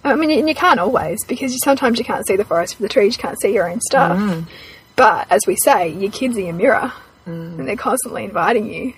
I 0.04 0.16
mean, 0.16 0.32
and 0.32 0.50
you 0.50 0.56
can't 0.56 0.80
always 0.80 1.24
because 1.26 1.54
you, 1.54 1.60
sometimes 1.64 2.00
you 2.00 2.06
can't 2.06 2.26
see 2.28 2.36
the 2.36 2.46
forest 2.46 2.76
for 2.76 2.82
the 2.82 2.90
trees, 2.90 3.16
you 3.16 3.22
can't 3.22 3.40
see 3.40 3.54
your 3.54 3.70
own 3.70 3.82
stuff. 3.82 4.18
Mm. 4.18 4.48
But 4.96 5.32
as 5.32 5.42
we 5.48 5.56
say, 5.56 5.90
your 5.90 6.12
kids 6.12 6.38
are 6.38 6.42
your 6.42 6.54
mirror 6.54 6.92
and 7.28 7.68
they're 7.68 7.76
constantly 7.76 8.24
inviting 8.24 8.72
you. 8.72 8.94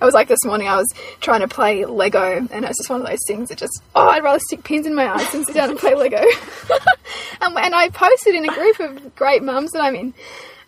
I 0.00 0.06
was 0.06 0.14
like 0.14 0.28
this 0.28 0.44
morning, 0.44 0.66
I 0.66 0.76
was 0.76 0.88
trying 1.20 1.40
to 1.40 1.48
play 1.48 1.84
Lego, 1.84 2.46
and 2.50 2.64
it's 2.64 2.78
just 2.78 2.88
one 2.88 3.02
of 3.02 3.06
those 3.06 3.18
things 3.26 3.50
that 3.50 3.58
just, 3.58 3.82
oh, 3.94 4.08
I'd 4.08 4.22
rather 4.22 4.38
stick 4.38 4.64
pins 4.64 4.86
in 4.86 4.94
my 4.94 5.06
eyes 5.06 5.30
than 5.30 5.44
sit 5.44 5.54
down 5.54 5.70
and 5.70 5.78
play 5.78 5.94
Lego. 5.94 6.16
and, 7.42 7.56
and 7.58 7.74
I 7.74 7.90
posted 7.90 8.34
in 8.34 8.48
a 8.48 8.54
group 8.54 8.80
of 8.80 9.14
great 9.14 9.42
mums 9.42 9.72
that 9.72 9.82
I'm 9.82 9.94
in, 9.94 10.14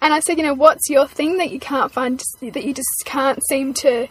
and 0.02 0.12
I 0.12 0.20
said, 0.20 0.36
you 0.36 0.44
know, 0.44 0.52
what's 0.52 0.90
your 0.90 1.06
thing 1.06 1.38
that 1.38 1.50
you 1.50 1.58
can't 1.58 1.90
find, 1.90 2.22
that 2.42 2.64
you 2.64 2.74
just 2.74 2.88
can't 3.06 3.40
seem 3.48 3.72
to 3.74 4.06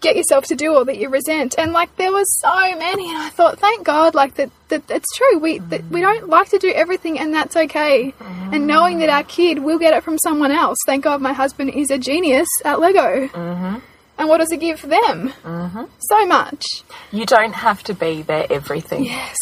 get 0.00 0.16
yourself 0.16 0.46
to 0.46 0.54
do 0.54 0.74
or 0.74 0.84
that 0.84 0.98
you 0.98 1.08
resent. 1.08 1.54
And 1.58 1.72
like 1.72 1.96
there 1.96 2.12
was 2.12 2.26
so 2.40 2.76
many, 2.76 3.08
and 3.08 3.18
I 3.18 3.30
thought, 3.30 3.58
thank 3.58 3.84
God, 3.84 4.14
like 4.14 4.34
that, 4.34 4.50
that 4.68 4.90
it's 4.90 5.16
true. 5.16 5.38
We 5.38 5.58
that 5.58 5.84
we 5.90 6.00
don't 6.00 6.28
like 6.28 6.50
to 6.50 6.58
do 6.58 6.72
everything, 6.72 7.18
and 7.18 7.34
that's 7.34 7.56
okay. 7.56 8.14
And 8.20 8.66
knowing 8.66 8.98
that 9.00 9.08
our 9.08 9.24
kid 9.24 9.58
will 9.58 9.78
get 9.78 9.94
it 9.94 10.04
from 10.04 10.18
someone 10.18 10.52
else. 10.52 10.78
Thank 10.86 11.04
God, 11.04 11.20
my 11.20 11.32
husband 11.32 11.70
is 11.70 11.90
a 11.90 11.98
genius 11.98 12.48
at 12.64 12.80
Lego. 12.80 13.28
Mm-hmm. 13.28 13.78
And 14.18 14.28
what 14.28 14.38
does 14.38 14.50
it 14.50 14.58
give 14.58 14.82
them? 14.82 15.32
Mm-hmm. 15.44 15.84
So 16.00 16.26
much. 16.26 16.64
You 17.12 17.24
don't 17.24 17.52
have 17.52 17.84
to 17.84 17.94
be 17.94 18.22
their 18.22 18.46
everything. 18.50 19.04
Yes. 19.04 19.36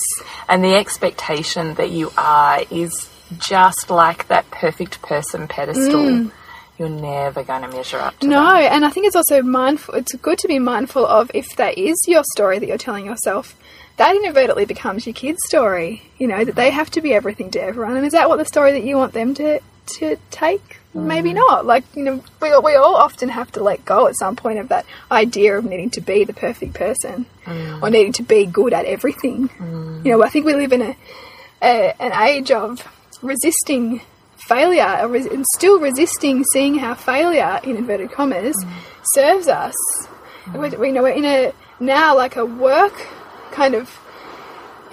And 0.50 0.62
the 0.62 0.74
expectation 0.74 1.74
that 1.74 1.90
you 1.90 2.12
are 2.18 2.62
is 2.70 3.10
just 3.38 3.88
like 3.88 4.28
that 4.28 4.50
perfect 4.50 5.00
person 5.00 5.48
pedestal. 5.48 6.04
Mm. 6.04 6.32
You're 6.78 6.88
never 6.90 7.42
going 7.42 7.62
to 7.62 7.68
measure 7.68 7.98
up 7.98 8.18
to 8.20 8.26
Mm. 8.26 8.30
No, 8.30 8.44
that. 8.44 8.72
and 8.72 8.84
I 8.84 8.90
think 8.90 9.06
it's 9.06 9.16
also 9.16 9.42
mindful. 9.42 9.94
It's 9.94 10.14
good 10.16 10.38
to 10.38 10.48
be 10.48 10.58
mindful 10.58 11.06
of 11.06 11.30
if 11.34 11.56
that 11.56 11.78
is 11.78 11.96
your 12.06 12.22
story 12.34 12.58
that 12.58 12.66
you're 12.66 12.76
telling 12.78 13.06
yourself. 13.06 13.56
That 13.96 14.14
inadvertently 14.14 14.66
becomes 14.66 15.06
your 15.06 15.14
kid's 15.14 15.38
story. 15.46 16.02
You 16.18 16.26
know 16.26 16.44
that 16.44 16.54
they 16.54 16.70
have 16.70 16.90
to 16.90 17.00
be 17.00 17.14
everything 17.14 17.50
to 17.52 17.62
everyone, 17.62 17.96
and 17.96 18.04
is 18.04 18.12
that 18.12 18.28
what 18.28 18.36
the 18.38 18.44
story 18.44 18.72
that 18.72 18.84
you 18.84 18.96
want 18.96 19.12
them 19.14 19.32
to 19.34 19.60
to 20.00 20.16
take? 20.30 20.78
Maybe 20.92 21.32
not. 21.34 21.64
Like 21.64 21.84
you 21.94 22.02
know, 22.04 22.22
we 22.42 22.50
all- 22.52 22.62
we 22.62 22.74
all 22.74 22.96
often 22.96 23.28
have 23.30 23.52
to 23.52 23.62
let 23.62 23.84
go 23.84 24.06
at 24.06 24.16
some 24.16 24.34
point 24.36 24.58
of 24.58 24.68
that 24.68 24.84
idea 25.10 25.56
of 25.56 25.64
needing 25.64 25.90
to 25.90 26.00
be 26.00 26.24
the 26.24 26.32
perfect 26.32 26.74
person 26.74 27.24
or 27.82 27.88
needing 27.90 28.12
to 28.14 28.22
be 28.22 28.44
good 28.46 28.72
at 28.74 28.84
everything. 28.86 29.48
You 30.04 30.12
know, 30.12 30.22
I 30.22 30.28
think 30.30 30.44
we 30.46 30.54
live 30.54 30.72
in 30.72 30.82
a, 30.82 30.96
a 31.62 31.94
an 32.02 32.12
age 32.28 32.50
of 32.50 32.86
resisting 33.22 34.00
failure 34.46 34.82
and 34.82 35.44
still 35.54 35.80
resisting 35.80 36.44
seeing 36.52 36.76
how 36.78 36.94
failure 36.94 37.60
in 37.64 37.76
inverted 37.76 38.12
commas 38.12 38.56
serves 39.14 39.48
us. 39.48 39.74
We, 40.54 40.70
we 40.70 40.92
know 40.92 41.02
we're 41.02 41.10
in 41.10 41.24
a 41.24 41.52
now 41.80 42.16
like 42.16 42.36
a 42.36 42.46
work 42.46 42.94
kind 43.50 43.74
of 43.74 43.98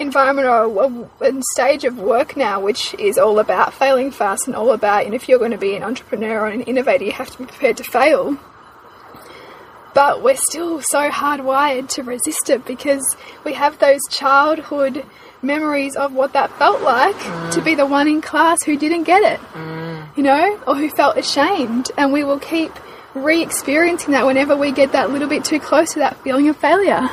environment 0.00 0.48
or 0.48 1.08
a, 1.22 1.28
a 1.28 1.42
stage 1.52 1.84
of 1.84 1.98
work 1.98 2.36
now 2.36 2.60
which 2.60 2.94
is 2.94 3.16
all 3.16 3.38
about 3.38 3.72
failing 3.72 4.10
fast 4.10 4.46
and 4.48 4.56
all 4.56 4.72
about 4.72 5.04
and 5.06 5.14
if 5.14 5.28
you're 5.28 5.38
going 5.38 5.52
to 5.52 5.58
be 5.58 5.76
an 5.76 5.84
entrepreneur 5.84 6.40
or 6.40 6.48
an 6.48 6.62
innovator 6.62 7.04
you 7.04 7.12
have 7.12 7.30
to 7.30 7.38
be 7.38 7.44
prepared 7.44 7.76
to 7.76 7.84
fail. 7.84 8.36
But 9.94 10.24
we're 10.24 10.36
still 10.36 10.82
so 10.82 11.08
hardwired 11.10 11.88
to 11.90 12.02
resist 12.02 12.50
it 12.50 12.64
because 12.64 13.16
we 13.44 13.52
have 13.52 13.78
those 13.78 14.00
childhood 14.10 15.06
memories 15.44 15.96
of 15.96 16.12
what 16.12 16.32
that 16.32 16.50
felt 16.58 16.82
like 16.82 17.18
to 17.52 17.60
be 17.62 17.74
the 17.74 17.86
one 17.86 18.08
in 18.08 18.20
class 18.20 18.62
who 18.64 18.76
didn't 18.76 19.04
get 19.04 19.22
it, 19.22 19.40
you 20.16 20.22
know, 20.22 20.60
or 20.66 20.74
who 20.74 20.88
felt 20.90 21.16
ashamed. 21.16 21.90
And 21.96 22.12
we 22.12 22.24
will 22.24 22.38
keep 22.38 22.72
re 23.14 23.42
experiencing 23.42 24.12
that 24.12 24.26
whenever 24.26 24.56
we 24.56 24.72
get 24.72 24.92
that 24.92 25.10
little 25.10 25.28
bit 25.28 25.44
too 25.44 25.60
close 25.60 25.92
to 25.92 26.00
that 26.00 26.16
feeling 26.22 26.48
of 26.48 26.56
failure. 26.56 27.08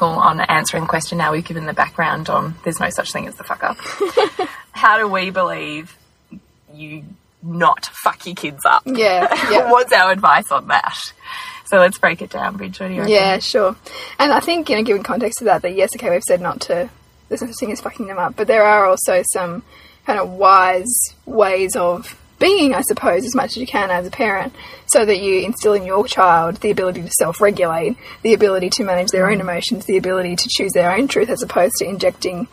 on 0.00 0.40
answering 0.40 0.84
the 0.84 0.88
question 0.88 1.18
now 1.18 1.32
we've 1.32 1.44
given 1.44 1.66
the 1.66 1.74
background 1.74 2.28
on 2.28 2.54
there's 2.62 2.78
no 2.78 2.90
such 2.90 3.12
thing 3.12 3.26
as 3.26 3.34
the 3.36 3.44
fuck 3.44 3.62
up. 3.64 3.76
How 4.72 4.98
do 4.98 5.08
we 5.08 5.30
believe 5.30 5.96
you 6.72 7.04
not 7.42 7.86
fuck 7.86 8.24
your 8.24 8.34
kids 8.34 8.64
up? 8.64 8.82
Yeah, 8.86 9.28
yeah. 9.50 9.70
What's 9.70 9.92
our 9.92 10.12
advice 10.12 10.50
on 10.52 10.68
that? 10.68 11.12
So 11.70 11.78
let's 11.78 11.98
break 11.98 12.20
it 12.20 12.30
down, 12.30 12.56
Bridge. 12.56 12.80
What 12.80 12.88
do 12.88 12.94
you 12.94 13.00
reckon? 13.02 13.14
Yeah, 13.14 13.38
sure. 13.38 13.76
And 14.18 14.32
I 14.32 14.40
think, 14.40 14.68
you 14.68 14.74
know, 14.74 14.82
given 14.82 15.04
context 15.04 15.38
to 15.38 15.44
that, 15.44 15.62
that 15.62 15.76
yes, 15.76 15.94
okay, 15.94 16.10
we've 16.10 16.20
said 16.24 16.40
not 16.40 16.60
to, 16.62 16.90
there's 17.28 17.42
no 17.42 17.46
such 17.46 17.56
thing 17.60 17.70
as 17.70 17.80
fucking 17.80 18.08
them 18.08 18.18
up, 18.18 18.34
but 18.34 18.48
there 18.48 18.64
are 18.64 18.86
also 18.86 19.22
some 19.32 19.62
kind 20.04 20.18
of 20.18 20.30
wise 20.30 21.14
ways 21.26 21.76
of 21.76 22.18
being, 22.40 22.74
I 22.74 22.80
suppose, 22.80 23.24
as 23.24 23.36
much 23.36 23.50
as 23.50 23.58
you 23.58 23.68
can 23.68 23.88
as 23.92 24.04
a 24.04 24.10
parent, 24.10 24.52
so 24.86 25.04
that 25.04 25.20
you 25.20 25.42
instill 25.42 25.74
in 25.74 25.84
your 25.84 26.08
child 26.08 26.56
the 26.56 26.72
ability 26.72 27.02
to 27.02 27.10
self 27.10 27.40
regulate, 27.40 27.96
the 28.22 28.34
ability 28.34 28.70
to 28.70 28.82
manage 28.82 29.10
their 29.10 29.30
own 29.30 29.38
mm. 29.38 29.42
emotions, 29.42 29.84
the 29.84 29.96
ability 29.96 30.34
to 30.34 30.48
choose 30.50 30.72
their 30.72 30.90
own 30.90 31.06
truth 31.06 31.30
as 31.30 31.40
opposed 31.40 31.74
to 31.78 31.84
injecting 31.84 32.48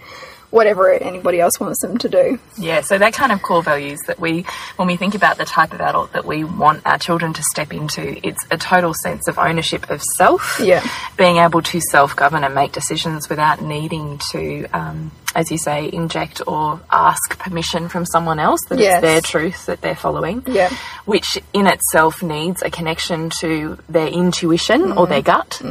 whatever 0.49 0.91
anybody 0.91 1.39
else 1.39 1.59
wants 1.59 1.81
them 1.81 1.97
to 1.97 2.09
do. 2.09 2.39
Yeah, 2.57 2.81
so 2.81 2.97
that 2.97 3.13
kind 3.13 3.31
of 3.31 3.41
core 3.41 3.63
values 3.63 3.99
that 4.07 4.19
we, 4.19 4.45
when 4.77 4.87
we 4.87 4.95
think 4.95 5.15
about 5.15 5.37
the 5.37 5.45
type 5.45 5.73
of 5.73 5.81
adult 5.81 6.13
that 6.13 6.25
we 6.25 6.43
want 6.43 6.85
our 6.85 6.97
children 6.97 7.33
to 7.33 7.43
step 7.43 7.73
into, 7.73 8.25
it's 8.25 8.45
a 8.49 8.57
total 8.57 8.93
sense 8.93 9.27
of 9.27 9.37
ownership 9.37 9.89
of 9.89 10.01
self. 10.15 10.59
Yeah. 10.61 10.87
Being 11.17 11.37
able 11.37 11.61
to 11.63 11.81
self 11.81 12.15
govern 12.15 12.43
and 12.43 12.55
make 12.55 12.71
decisions 12.71 13.29
without 13.29 13.61
needing 13.61 14.19
to, 14.31 14.67
um, 14.73 15.11
as 15.37 15.51
you 15.51 15.57
say, 15.59 15.87
inject 15.93 16.41
or 16.47 16.81
ask 16.91 17.37
permission 17.37 17.87
from 17.89 18.03
someone 18.05 18.39
else 18.39 18.59
that 18.69 18.79
Yes. 18.79 18.95
it's 18.95 19.01
their 19.07 19.21
truth 19.21 19.67
that 19.67 19.79
they're 19.81 19.95
following. 19.95 20.41
Yeah. 20.47 20.69
Which 21.05 21.37
in 21.53 21.67
itself 21.67 22.23
needs 22.23 22.63
a 22.63 22.71
connection 22.71 23.29
to 23.41 23.77
their 23.87 24.07
intuition 24.07 24.81
or 24.97 25.05
Mm. 25.05 25.09
their 25.09 25.21
gut, 25.21 25.61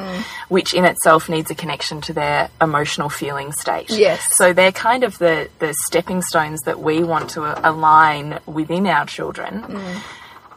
which 0.49 0.73
in 0.73 0.85
itself 0.85 1.29
needs 1.29 1.51
a 1.51 1.55
connection 1.57 2.01
to 2.03 2.13
their 2.13 2.49
emotional 2.61 3.09
feeling 3.09 3.51
state. 3.53 3.91
Yes. 3.91 4.21
So 4.39 4.53
they're 4.53 4.73
kind 4.91 5.03
of 5.03 5.19
the, 5.19 5.49
the 5.59 5.75
stepping 5.89 6.23
stones 6.23 6.61
that 6.63 6.79
we 6.79 7.03
want 7.03 7.31
to 7.31 7.43
align 7.69 8.39
within 8.47 8.87
our 8.87 9.05
children. 9.05 9.65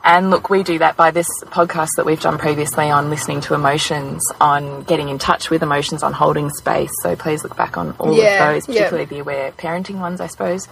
And 0.04 0.30
look, 0.30 0.50
we 0.50 0.64
do 0.64 0.80
that 0.80 0.96
by 0.96 1.12
this 1.12 1.28
podcast 1.46 1.90
that 1.98 2.06
we've 2.06 2.22
done 2.22 2.38
previously 2.38 2.90
on 2.90 3.10
listening 3.10 3.42
to 3.42 3.54
emotions, 3.54 4.22
on 4.40 4.84
getting 4.84 5.10
in 5.10 5.20
touch 5.20 5.50
with 5.50 5.62
emotions, 5.62 6.04
on 6.04 6.14
holding 6.14 6.50
space. 6.52 6.92
So 7.04 7.16
please 7.16 7.44
look 7.44 7.58
back 7.58 7.78
on 7.78 7.92
all 8.00 8.16
Yeah, 8.16 8.50
of 8.50 8.56
those, 8.56 8.66
particularly 8.66 9.06
the 9.06 9.20
aware 9.20 9.52
parenting 9.52 10.00
ones, 10.00 10.22
I 10.22 10.28
suppose. 10.28 10.68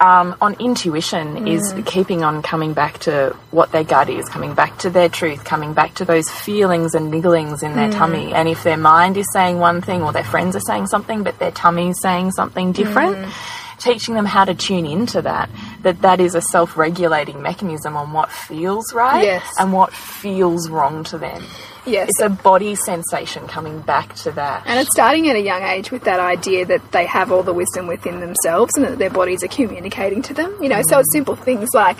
Um, 0.00 0.34
on 0.40 0.54
intuition 0.54 1.46
is 1.46 1.72
mm. 1.72 1.86
keeping 1.86 2.24
on 2.24 2.42
coming 2.42 2.72
back 2.72 2.98
to 3.00 3.36
what 3.52 3.70
their 3.70 3.84
gut 3.84 4.10
is, 4.10 4.28
coming 4.28 4.52
back 4.52 4.76
to 4.78 4.90
their 4.90 5.08
truth, 5.08 5.44
coming 5.44 5.74
back 5.74 5.94
to 5.94 6.04
those 6.04 6.28
feelings 6.28 6.94
and 6.94 7.12
nigglings 7.12 7.62
in 7.62 7.76
their 7.76 7.92
tummy. 7.92 8.30
Mm. 8.30 8.34
And 8.34 8.48
if 8.48 8.64
their 8.64 8.76
mind 8.76 9.16
is 9.16 9.26
saying 9.32 9.60
one 9.60 9.80
thing 9.80 10.02
or 10.02 10.12
their 10.12 10.24
friends 10.24 10.56
are 10.56 10.60
saying 10.66 10.88
something, 10.88 11.22
but 11.22 11.38
their 11.38 11.52
tummy 11.52 11.90
is 11.90 12.00
saying 12.02 12.32
something 12.32 12.72
different, 12.72 13.14
mm. 13.14 13.30
Teaching 13.82 14.14
them 14.14 14.26
how 14.26 14.44
to 14.44 14.54
tune 14.54 14.86
into 14.86 15.22
that, 15.22 15.50
that 15.82 16.02
that 16.02 16.20
is 16.20 16.34
a 16.34 16.40
self-regulating 16.40 17.42
mechanism 17.42 17.96
on 17.96 18.12
what 18.12 18.30
feels 18.30 18.92
right 18.94 19.24
Yes. 19.24 19.46
and 19.58 19.72
what 19.72 19.92
feels 19.92 20.68
wrong 20.70 21.04
to 21.04 21.18
them. 21.18 21.42
Yes. 21.84 22.08
It's 22.10 22.20
a 22.20 22.28
body 22.28 22.76
sensation 22.76 23.48
coming 23.48 23.80
back 23.80 24.14
to 24.16 24.30
that. 24.32 24.62
And 24.66 24.78
it's 24.78 24.90
starting 24.92 25.28
at 25.28 25.36
a 25.36 25.40
young 25.40 25.62
age 25.62 25.90
with 25.90 26.04
that 26.04 26.20
idea 26.20 26.64
that 26.66 26.92
they 26.92 27.06
have 27.06 27.32
all 27.32 27.42
the 27.42 27.52
wisdom 27.52 27.88
within 27.88 28.20
themselves 28.20 28.72
and 28.76 28.84
that 28.84 28.98
their 28.98 29.10
bodies 29.10 29.42
are 29.42 29.48
communicating 29.48 30.22
to 30.22 30.34
them. 30.34 30.56
You 30.62 30.68
know, 30.68 30.82
so 30.88 31.00
it's 31.00 31.08
mm. 31.10 31.18
simple 31.18 31.34
things 31.34 31.68
like, 31.74 31.98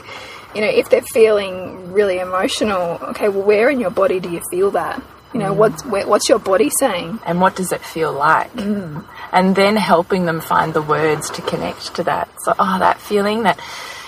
you 0.55 0.61
know, 0.61 0.69
if 0.69 0.89
they're 0.89 1.03
feeling 1.13 1.93
really 1.93 2.19
emotional, 2.19 2.99
okay, 3.11 3.29
well, 3.29 3.43
where 3.43 3.71
in 3.71 3.81
your 3.81 3.91
body 3.91 4.21
do 4.21 4.31
you 4.31 4.41
feel 4.51 4.71
that? 4.71 5.03
You 5.33 5.41
know, 5.41 5.53
what's 5.53 5.85
where, 5.85 6.07
what's 6.07 6.29
your 6.29 6.39
body 6.39 6.71
saying? 6.79 7.21
and 7.25 7.41
what 7.41 7.57
does 7.57 7.73
it 7.73 7.81
feel 7.81 8.13
like? 8.13 8.53
Mm. 8.53 9.05
And 9.33 9.57
then 9.57 9.77
helping 9.77 10.27
them 10.27 10.41
find 10.41 10.75
the 10.75 10.83
words 10.83 11.31
to 11.31 11.43
connect 11.43 11.95
to 11.97 12.03
that. 12.05 12.29
So, 12.45 12.55
oh, 12.59 12.79
that 12.79 13.01
feeling, 13.01 13.45
that 13.45 13.59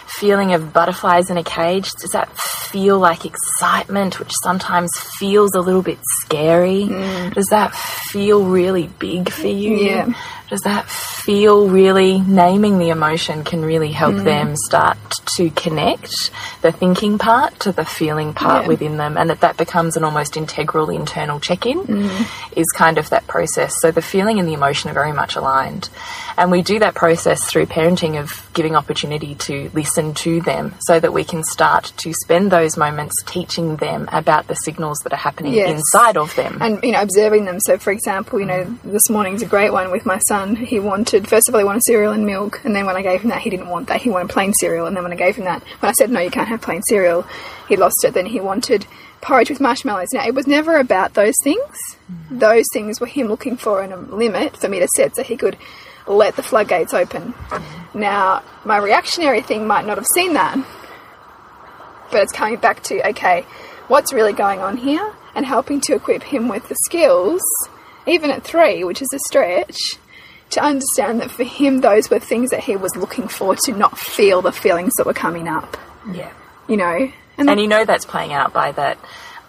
feeling 0.07 0.53
of 0.53 0.73
butterflies 0.73 1.31
in 1.31 1.37
a 1.39 1.43
cage, 1.43 1.91
does 2.01 2.11
that 2.11 2.31
feel 2.37 2.99
like 2.99 3.25
excitement, 3.25 4.19
which 4.19 4.33
sometimes 4.43 4.91
feels 5.19 5.55
a 5.55 5.61
little 5.61 5.83
bit 5.83 5.99
scary? 6.21 6.87
Does 7.31 7.47
that 7.47 7.75
feel 7.75 8.45
really 8.45 8.89
big 8.99 9.31
for 9.31 9.47
you? 9.47 9.79
Mm. 9.79 9.87
Yeah. 9.87 10.15
Does 10.51 10.61
that 10.61 10.89
feel 10.89 11.69
really, 11.69 12.21
naming 12.21 12.79
the 12.79 12.91
emotion 12.91 13.45
can 13.45 13.65
really 13.65 13.93
help 13.93 14.15
Mm. 14.15 14.25
them 14.25 14.57
start 14.67 14.99
to 15.37 15.49
connect 15.51 16.31
the 16.61 16.71
thinking 16.71 17.17
part 17.19 17.59
to 17.61 17.73
the 17.73 17.85
feeling 17.85 18.35
part 18.35 18.63
Yeah. 18.63 18.69
within 18.69 18.97
them 18.99 19.17
and 19.17 19.31
that 19.31 19.41
that 19.41 19.57
becomes 19.57 19.97
an 19.97 20.05
almost 20.05 20.37
integral 20.37 20.91
internal 20.91 21.41
check-in 21.41 21.79
Mm. 21.85 22.27
is 22.57 22.67
kind 22.75 22.99
of 22.99 23.09
that 23.11 23.27
process. 23.27 23.75
So 23.81 23.91
the 23.91 24.03
feeling 24.03 24.39
and 24.39 24.47
the 24.47 24.53
emotion 24.53 24.91
are 24.91 24.95
very 24.95 25.13
much 25.13 25.35
aligned. 25.35 25.89
And 26.37 26.51
we 26.51 26.61
do 26.63 26.79
that 26.81 26.95
process 26.95 27.43
through 27.45 27.67
parenting 27.67 28.21
of 28.21 28.47
giving 28.53 28.77
opportunity 28.77 29.35
to 29.37 29.71
listen 29.73 30.13
to 30.15 30.41
them 30.43 30.75
so 30.81 31.01
that 31.01 31.13
we 31.13 31.25
can 31.25 31.43
start 31.45 31.93
to 31.99 32.13
spend 32.13 32.51
those 32.51 32.77
moments 32.77 33.15
teaching 33.25 33.77
them 33.77 34.09
about 34.13 34.47
the 34.49 34.55
signals 34.57 34.99
that 35.05 35.13
are 35.13 35.17
happening 35.29 35.55
Yes. 35.55 35.71
inside 35.71 36.17
of 36.19 36.35
them. 36.37 36.59
and 36.61 36.83
you 36.85 36.93
know 36.93 37.01
observing 37.01 37.45
them 37.47 37.59
so 37.61 37.79
for 37.79 37.91
example 37.93 38.39
you 38.39 38.47
know 38.47 38.67
this 38.85 39.09
morning's 39.09 39.43
a 39.43 39.47
great 39.47 39.73
one 39.73 39.91
with 39.91 40.05
my 40.05 40.19
son 40.29 40.34
he 40.57 40.79
wanted 40.79 41.29
first 41.29 41.49
of 41.49 41.55
all 41.55 41.59
he 41.59 41.65
wanted 41.65 41.83
cereal 41.85 42.13
and 42.13 42.25
milk 42.27 42.61
and 42.65 42.75
then 42.75 42.87
when 42.87 42.97
i 42.97 43.03
gave 43.03 43.23
him 43.23 43.31
that 43.31 43.43
he 43.43 43.51
didn't 43.51 43.69
want 43.69 43.89
that. 43.89 44.01
He 44.01 44.11
wanted 44.11 44.31
plain 44.31 44.53
cereal 44.55 44.87
and 44.87 44.97
then 44.97 45.03
when 45.03 45.13
i 45.13 45.17
gave 45.17 45.37
him 45.37 45.45
that 45.45 45.63
when 45.81 45.91
i 45.91 45.93
said 45.93 46.11
no 46.11 46.21
you 46.21 46.31
can't 46.31 46.49
have 46.49 46.61
plain 46.63 46.83
cereal 46.89 47.27
he 47.69 47.77
lost 47.77 48.05
it. 48.05 48.15
Then 48.15 48.27
he 48.27 48.41
wanted 48.41 48.87
porridge 49.21 49.49
with 49.49 49.61
marshmallows. 49.61 50.09
Now 50.13 50.27
it 50.27 50.35
was 50.35 50.47
never 50.47 50.77
about 50.77 51.15
those 51.15 51.35
things. 51.43 51.77
Mm. 52.11 52.41
Those 52.41 52.67
things 52.73 53.01
were 53.01 53.07
him 53.07 53.29
looking 53.29 53.57
for 53.57 53.83
a 53.83 53.97
limit 53.97 54.57
for 54.57 54.69
me 54.69 54.81
to 54.81 54.89
set 54.97 55.17
so 55.17 55.23
he 55.23 55.37
could 55.37 55.57
let 56.07 56.37
the 56.37 56.43
floodgates 56.43 56.93
open. 56.93 57.33
Mm. 57.33 57.95
Now 57.95 58.43
my 58.65 58.77
reactionary 58.77 59.41
thing 59.41 59.67
might 59.67 59.87
not 59.87 59.97
have 59.97 60.07
seen 60.15 60.35
that 60.35 60.59
but 62.15 62.23
it's 62.23 62.33
coming 62.33 62.57
back 62.57 62.81
to 62.85 63.09
okay, 63.09 63.43
what's 63.89 64.13
really 64.13 64.33
going 64.33 64.61
on 64.61 64.77
here, 64.77 65.13
and 65.35 65.45
helping 65.45 65.81
to 65.81 65.95
equip 65.95 66.23
him 66.23 66.49
with 66.49 66.69
the 66.69 66.77
skills, 66.85 67.43
even 68.07 68.31
at 68.31 68.45
three, 68.45 68.85
which 68.85 69.03
is 69.03 69.09
a 69.13 69.19
stretch, 69.27 69.97
to 70.51 70.63
understand 70.63 71.21
that 71.21 71.31
for 71.31 71.45
him, 71.45 71.81
those 71.81 72.11
were 72.11 72.19
things 72.19 72.51
that 72.51 72.65
he 72.65 72.77
was 72.77 72.95
looking 72.97 73.29
for 73.29 73.57
to 73.65 73.73
not 73.73 73.99
feel 73.99 74.43
the 74.43 74.53
feelings 74.53 74.93
that 74.99 75.07
were 75.07 75.15
coming 75.15 75.49
up, 75.49 75.77
yeah. 76.13 76.33
you 76.69 76.77
know. 76.77 77.11
And, 77.37 77.51
And 77.51 77.61
you 77.61 77.67
know 77.67 77.85
that's 77.85 78.05
playing 78.05 78.33
out 78.33 78.53
by 78.53 78.73
that 78.73 78.99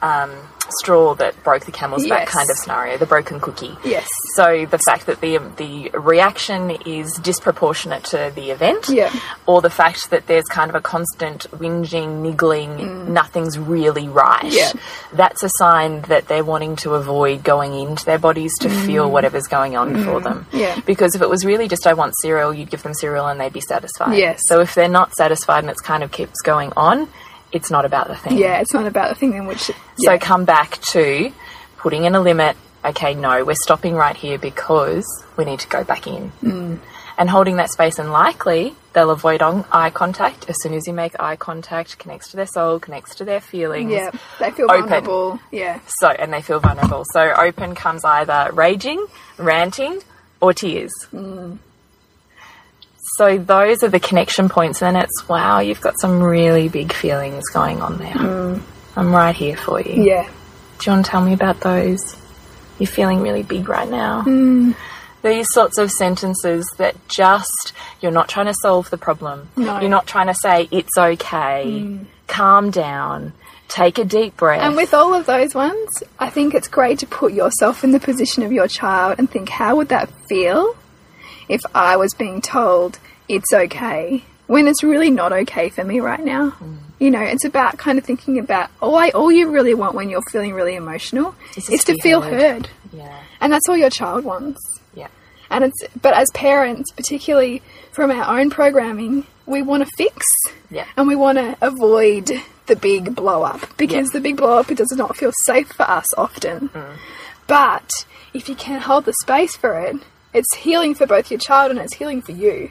um, 0.01 0.31
straw 0.79 1.13
that 1.15 1.41
broke 1.43 1.65
the 1.65 1.71
camel's 1.71 2.07
back 2.07 2.21
Yes. 2.25 2.29
kind 2.31 2.49
of 2.49 2.57
scenario, 2.57 2.97
the 2.97 3.05
broken 3.05 3.39
cookie. 3.39 3.75
Yes. 3.83 4.07
So 4.35 4.65
the 4.69 4.79
fact 4.79 5.05
that 5.07 5.21
the 5.21 5.37
the 5.57 5.89
reaction 5.97 6.71
is 6.85 7.11
disproportionate 7.21 8.03
to 8.05 8.31
the 8.35 8.51
event, 8.51 8.89
Yeah. 8.89 9.11
or 9.45 9.61
the 9.61 9.69
fact 9.69 10.09
that 10.09 10.27
there's 10.27 10.45
kind 10.45 10.69
of 10.69 10.75
a 10.75 10.81
constant 10.81 11.47
whinging, 11.51 12.21
niggling, 12.21 13.13
nothing's 13.13 13.57
really 13.59 14.07
right. 14.07 14.43
Mm. 14.43 14.51
Yeah. 14.55 14.71
That's 15.13 15.43
a 15.43 15.49
sign 15.57 16.01
that 16.03 16.27
they're 16.27 16.43
wanting 16.43 16.75
to 16.77 16.95
avoid 16.95 17.43
going 17.43 17.73
into 17.73 18.05
their 18.05 18.19
bodies 18.19 18.53
to 18.61 18.69
feel 18.69 19.09
whatever's 19.09 19.47
going 19.47 19.75
on 19.77 20.03
for 20.03 20.19
them. 20.21 20.45
Mm. 20.51 20.59
Yeah. 20.59 20.79
Because 20.85 21.15
if 21.15 21.21
it 21.21 21.29
was 21.29 21.45
really 21.45 21.67
just 21.67 21.85
I 21.87 21.93
want 21.93 22.13
cereal, 22.21 22.53
you'd 22.53 22.69
give 22.69 22.83
them 22.83 22.93
cereal 22.93 23.27
and 23.27 23.39
they'd 23.39 23.53
be 23.53 23.61
satisfied. 23.61 24.17
Yes. 24.17 24.39
So 24.47 24.59
if 24.61 24.73
they're 24.75 24.87
not 24.89 25.13
satisfied 25.15 25.59
and 25.59 25.69
it's 25.69 25.81
kind 25.81 26.03
of 26.03 26.11
keeps 26.11 26.41
going 26.41 26.71
on, 26.77 27.07
it's 27.55 27.71
not 27.71 27.85
about 27.85 28.09
the 28.09 28.15
thing. 28.15 28.37
Yeah, 28.37 28.59
it's 28.59 28.73
not 28.73 28.85
about 28.85 29.09
the 29.09 29.15
thing 29.15 29.33
in 29.33 29.47
which. 29.47 29.59
So 29.61 29.73
yeah. 29.97 30.17
come 30.17 30.43
back 30.43 30.77
to 30.91 31.31
putting 31.77 32.03
in 32.03 32.13
a 32.13 32.19
limit. 32.19 32.57
Okay, 32.83 33.15
no, 33.15 33.43
we're 33.45 33.55
stopping 33.55 33.95
right 33.95 34.15
here 34.15 34.37
because 34.37 35.05
we 35.37 35.45
need 35.45 35.61
to 35.61 35.67
go 35.69 35.83
back 35.83 36.05
in. 36.05 36.31
Mm. 36.43 36.79
And 37.17 37.29
holding 37.29 37.55
that 37.55 37.71
space, 37.71 37.97
and 37.97 38.11
likely 38.11 38.75
they'll 38.91 39.09
avoid 39.09 39.41
on 39.41 39.63
eye 39.71 39.89
contact. 39.89 40.49
As 40.49 40.61
soon 40.61 40.73
as 40.73 40.85
you 40.85 40.91
make 40.91 41.17
eye 41.17 41.37
contact, 41.37 41.97
connects 41.97 42.29
to 42.31 42.35
their 42.35 42.45
soul, 42.45 42.77
connects 42.77 43.15
to 43.15 43.25
their 43.25 43.39
feelings. 43.39 43.89
yeah, 43.89 44.11
they 44.37 44.51
feel 44.51 44.65
Open. 44.69 44.81
vulnerable. 44.89 45.39
Yeah. 45.49 45.79
So, 45.99 46.09
and 46.09 46.33
they 46.33 46.41
feel 46.41 46.59
vulnerable. 46.59 47.05
So, 47.13 47.33
open 47.33 47.73
comes 47.73 48.03
either 48.03 48.49
raging, 48.51 49.07
ranting, 49.37 50.01
or 50.41 50.53
tears. 50.53 50.91
So, 53.17 53.37
those 53.37 53.83
are 53.83 53.89
the 53.89 53.99
connection 53.99 54.49
points. 54.49 54.81
And 54.81 54.97
it's 54.97 55.27
wow, 55.27 55.59
you've 55.59 55.81
got 55.81 55.99
some 55.99 56.21
really 56.21 56.69
big 56.69 56.93
feelings 56.93 57.47
going 57.49 57.81
on 57.81 57.97
there. 57.97 58.61
I'm 58.97 59.13
right 59.13 59.35
here 59.35 59.57
for 59.57 59.81
you. 59.81 60.03
Yeah. 60.03 60.29
Do 60.79 60.89
you 60.89 60.95
want 60.95 61.05
to 61.05 61.11
tell 61.11 61.21
me 61.21 61.33
about 61.33 61.61
those? 61.61 62.15
You're 62.79 62.87
feeling 62.87 63.21
really 63.21 63.43
big 63.43 63.69
right 63.69 63.89
now. 63.89 64.23
Hmm. 64.23 64.71
These 65.23 65.47
sorts 65.51 65.77
of 65.77 65.89
sentences 65.89 66.69
that 66.77 66.95
just, 67.07 67.73
you're 67.99 68.11
not 68.11 68.29
trying 68.29 68.45
to 68.45 68.53
solve 68.61 68.89
the 68.91 68.97
problem. 68.97 69.49
No. 69.55 69.79
You're 69.79 69.89
not 69.89 70.05
trying 70.05 70.27
to 70.27 70.35
say, 70.35 70.67
it's 70.69 70.95
okay, 70.97 71.97
calm 72.27 72.69
down, 72.69 73.33
take 73.67 73.97
a 73.97 74.05
deep 74.05 74.37
breath. 74.37 74.61
And 74.61 74.75
with 74.75 74.93
all 74.93 75.15
of 75.15 75.25
those 75.25 75.55
ones, 75.55 76.03
I 76.19 76.29
think 76.29 76.53
it's 76.53 76.67
great 76.67 76.99
to 76.99 77.07
put 77.07 77.33
yourself 77.33 77.83
in 77.83 77.91
the 77.91 77.99
position 77.99 78.43
of 78.43 78.51
your 78.51 78.67
child 78.67 79.15
and 79.17 79.27
think, 79.27 79.49
how 79.49 79.77
would 79.77 79.89
that 79.89 80.09
feel 80.29 80.75
if 81.49 81.61
I 81.73 81.97
was 81.97 82.13
being 82.13 82.41
told 82.41 82.99
it's 83.27 83.51
okay 83.53 84.23
when 84.47 84.67
it's 84.67 84.83
really 84.83 85.09
not 85.09 85.31
okay 85.33 85.69
for 85.69 85.83
me 85.83 85.99
right 85.99 86.23
now? 86.23 86.51
Mm. 86.51 86.77
You 86.99 87.11
know, 87.11 87.21
it's 87.21 87.43
about 87.45 87.77
kind 87.77 87.97
of 87.99 88.05
thinking 88.05 88.39
about 88.39 88.69
all 88.81 88.95
I 88.95 89.09
all 89.09 89.31
you 89.31 89.49
really 89.49 89.73
want 89.73 89.95
when 89.95 90.09
you're 90.09 90.21
feeling 90.31 90.53
really 90.53 90.75
emotional 90.75 91.35
Is 91.57 91.69
is 91.69 91.83
to 91.85 91.93
to 91.93 92.01
feel 92.01 92.21
heard. 92.21 92.41
heard. 92.41 92.69
yeah, 92.93 93.19
And 93.41 93.51
that's 93.51 93.67
all 93.67 93.75
your 93.77 93.89
child 93.89 94.23
wants. 94.23 94.59
yeah. 94.93 95.07
And 95.49 95.65
it's 95.65 95.83
but 96.01 96.13
as 96.13 96.29
parents, 96.33 96.91
particularly 96.91 97.61
from 97.91 98.11
our 98.11 98.39
own 98.39 98.49
programming, 98.49 99.25
we 99.45 99.61
want 99.61 99.83
to 99.85 99.89
fix 99.97 100.25
Yeah. 100.71 100.85
and 100.97 101.07
we 101.07 101.15
want 101.15 101.37
to 101.37 101.57
avoid 101.61 102.31
the 102.67 102.75
big 102.75 103.13
blow 103.13 103.43
up 103.43 103.61
because 103.77 104.07
Yeah. 104.07 104.13
the 104.13 104.21
big 104.21 104.37
blow 104.37 104.57
up 104.57 104.71
it 104.71 104.77
does 104.77 104.91
not 104.95 105.17
feel 105.17 105.31
safe 105.45 105.67
for 105.73 105.83
us 105.83 106.05
often. 106.17 106.69
Mm. 106.69 106.95
But 107.47 107.91
if 108.33 108.47
you 108.49 108.55
can 108.55 108.79
hold 108.81 109.05
the 109.05 109.13
space 109.21 109.55
for 109.55 109.77
it, 109.79 109.97
it's 110.35 110.53
healing 110.55 110.93
for 110.93 111.07
both 111.07 111.31
your 111.31 111.39
child 111.39 111.71
and 111.71 111.79
it's 111.79 111.95
healing 111.95 112.21
for 112.21 112.33
you. 112.33 112.69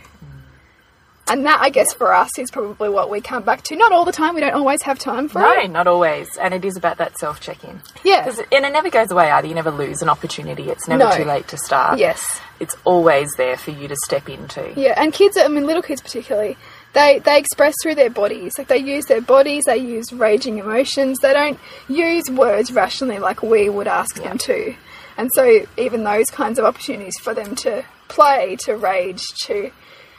And 1.26 1.46
that, 1.46 1.58
I 1.62 1.70
guess, 1.70 1.94
for 1.94 2.12
us 2.12 2.38
is 2.38 2.50
probably 2.50 2.90
what 2.90 3.08
we 3.08 3.22
come 3.22 3.44
back 3.44 3.62
to. 3.62 3.76
Not 3.76 3.92
all 3.92 4.04
the 4.04 4.12
time. 4.12 4.34
We 4.34 4.42
don't 4.42 4.52
always 4.52 4.82
have 4.82 4.98
time 4.98 5.26
for 5.28 5.38
No, 5.40 5.52
it. 5.52 5.70
not 5.70 5.86
always. 5.86 6.28
And 6.36 6.52
it 6.52 6.66
is 6.66 6.76
about 6.76 6.98
that 6.98 7.16
self 7.16 7.40
check 7.40 7.64
in. 7.64 7.80
Yeah. 8.04 8.28
And 8.28 8.66
it 8.66 8.72
never 8.74 8.90
goes 8.90 9.10
away 9.10 9.30
either. 9.30 9.48
You 9.48 9.54
never 9.54 9.70
lose 9.70 10.02
an 10.02 10.10
opportunity. 10.10 10.68
It's 10.68 10.86
never 10.86 11.04
No. 11.04 11.16
too 11.16 11.24
late 11.24 11.48
to 11.48 11.56
start. 11.56 11.98
Yes. 11.98 12.22
It's 12.60 12.76
always 12.84 13.30
there 13.38 13.56
for 13.56 13.70
you 13.70 13.88
to 13.88 13.96
step 14.04 14.28
into. 14.28 14.74
Yeah, 14.76 14.92
and 14.98 15.14
kids, 15.14 15.38
I 15.38 15.48
mean, 15.48 15.64
little 15.66 15.82
kids 15.82 16.02
particularly, 16.02 16.58
they, 16.92 17.20
they 17.20 17.38
express 17.38 17.74
through 17.82 17.94
their 17.94 18.10
bodies. 18.10 18.58
Like, 18.58 18.68
they 18.68 18.76
use 18.76 19.06
their 19.06 19.22
bodies, 19.22 19.64
they 19.64 19.78
use 19.78 20.12
raging 20.12 20.58
emotions. 20.58 21.18
They 21.20 21.32
don't 21.32 21.58
use 21.88 22.30
words 22.30 22.70
rationally 22.70 23.18
like 23.18 23.42
we 23.42 23.70
would 23.70 23.88
ask 23.88 24.16
them 24.22 24.36
to. 24.38 24.74
And 25.16 25.30
so, 25.34 25.66
even 25.76 26.04
those 26.04 26.26
kinds 26.30 26.58
of 26.58 26.64
opportunities 26.64 27.14
for 27.20 27.34
them 27.34 27.54
to 27.56 27.84
play, 28.08 28.56
to 28.64 28.76
rage, 28.76 29.22
to 29.44 29.70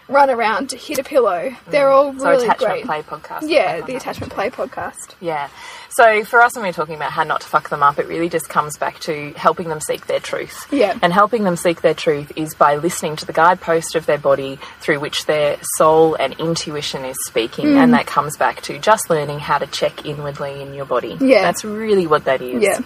run 0.07 0.29
around, 0.29 0.69
to 0.69 0.77
hit 0.77 0.99
a 0.99 1.03
pillow, 1.03 1.55
they're 1.67 1.89
all 1.89 2.13
Mm. 2.13 2.19
So 2.19 2.29
really 2.29 2.45
attachment 2.45 2.73
great. 2.73 2.85
play 2.85 3.01
podcast. 3.01 3.49
Yeah, 3.49 3.81
the 3.81 3.95
attachment 3.95 4.31
play 4.31 4.51
podcast. 4.51 5.15
Yeah. 5.19 5.49
So 5.89 6.23
for 6.23 6.41
us, 6.41 6.55
when 6.55 6.63
we're 6.63 6.73
talking 6.73 6.93
about 6.95 7.11
how 7.11 7.23
not 7.23 7.41
to 7.41 7.47
fuck 7.47 7.69
them 7.69 7.81
up, 7.81 7.97
it 7.97 8.07
really 8.07 8.29
just 8.29 8.47
comes 8.47 8.77
back 8.77 8.99
to 8.99 9.31
helping 9.35 9.67
them 9.69 9.79
seek 9.79 10.05
their 10.05 10.19
truth. 10.19 10.67
Yeah. 10.71 10.95
And 11.01 11.11
helping 11.11 11.43
them 11.43 11.55
seek 11.55 11.81
their 11.81 11.93
truth 11.95 12.31
is 12.35 12.53
by 12.53 12.75
listening 12.75 13.15
to 13.15 13.25
the 13.25 13.33
guidepost 13.33 13.95
of 13.95 14.05
their 14.05 14.17
body 14.19 14.59
through 14.79 14.99
which 14.99 15.25
their 15.25 15.57
soul 15.77 16.15
and 16.15 16.33
intuition 16.33 17.03
is 17.05 17.15
speaking. 17.25 17.65
Mm. 17.67 17.83
And 17.83 17.93
that 17.93 18.05
comes 18.05 18.37
back 18.37 18.61
to 18.63 18.77
just 18.77 19.09
learning 19.09 19.39
how 19.39 19.57
to 19.57 19.65
check 19.67 20.05
inwardly 20.05 20.61
in 20.61 20.73
your 20.75 20.85
body. 20.85 21.17
Yeah. 21.19 21.41
That's 21.41 21.63
really 21.65 22.05
what 22.05 22.25
that 22.25 22.41
is. 22.43 22.61
Yeah. 22.61 22.79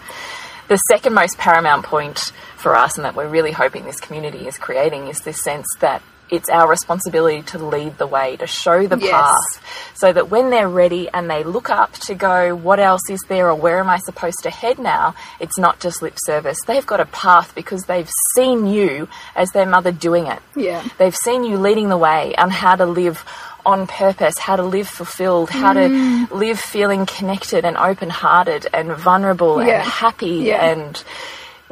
The 0.69 0.77
second 0.89 1.13
most 1.13 1.37
paramount 1.37 1.83
point 1.83 2.31
for 2.55 2.75
us, 2.75 2.95
and 2.95 3.03
that 3.05 3.15
we're 3.15 3.27
really 3.27 3.51
hoping 3.51 3.85
this 3.85 3.99
community 3.99 4.47
is 4.47 4.57
creating, 4.57 5.07
is 5.07 5.19
this 5.21 5.43
sense 5.43 5.65
that 5.79 6.01
it's 6.29 6.47
our 6.47 6.69
responsibility 6.69 7.41
to 7.41 7.57
lead 7.57 7.97
the 7.97 8.05
way, 8.05 8.37
to 8.37 8.45
show 8.45 8.85
the 8.85 8.99
Yes. 8.99 9.09
path, 9.11 9.95
so 9.95 10.13
that 10.13 10.29
when 10.29 10.51
they're 10.51 10.69
ready 10.69 11.09
and 11.11 11.27
they 11.27 11.43
look 11.43 11.71
up 11.71 11.93
to 11.93 12.13
go, 12.13 12.53
what 12.55 12.79
else 12.79 13.01
is 13.09 13.19
there 13.27 13.49
or 13.49 13.55
where 13.55 13.79
am 13.79 13.89
I 13.89 13.97
supposed 13.97 14.43
to 14.43 14.51
head 14.51 14.77
now? 14.77 15.15
It's 15.39 15.57
not 15.57 15.79
just 15.79 16.03
lip 16.03 16.17
service. 16.23 16.59
They've 16.67 16.85
got 16.85 16.99
a 16.99 17.07
path 17.07 17.55
because 17.55 17.81
they've 17.85 18.09
seen 18.35 18.67
you 18.67 19.07
as 19.35 19.49
their 19.53 19.65
mother 19.65 19.91
doing 19.91 20.27
it. 20.27 20.39
Yeah. 20.55 20.83
They've 20.99 21.15
seen 21.15 21.43
you 21.43 21.57
leading 21.57 21.89
the 21.89 21.97
way 21.97 22.35
on 22.35 22.51
how 22.51 22.75
to 22.75 22.85
live 22.85 23.25
on 23.65 23.87
purpose, 23.87 24.37
how 24.39 24.55
to 24.55 24.63
live 24.63 24.87
fulfilled, 24.87 25.49
how 25.49 25.73
Mm. 25.73 26.27
to 26.29 26.35
live 26.35 26.59
feeling 26.59 27.05
connected 27.05 27.65
and 27.65 27.77
open 27.77 28.09
hearted 28.09 28.67
and 28.73 28.91
vulnerable 28.93 29.63
Yeah. 29.63 29.81
and 29.81 29.83
happy 29.89 30.27
Yeah. 30.47 30.63
and 30.65 31.03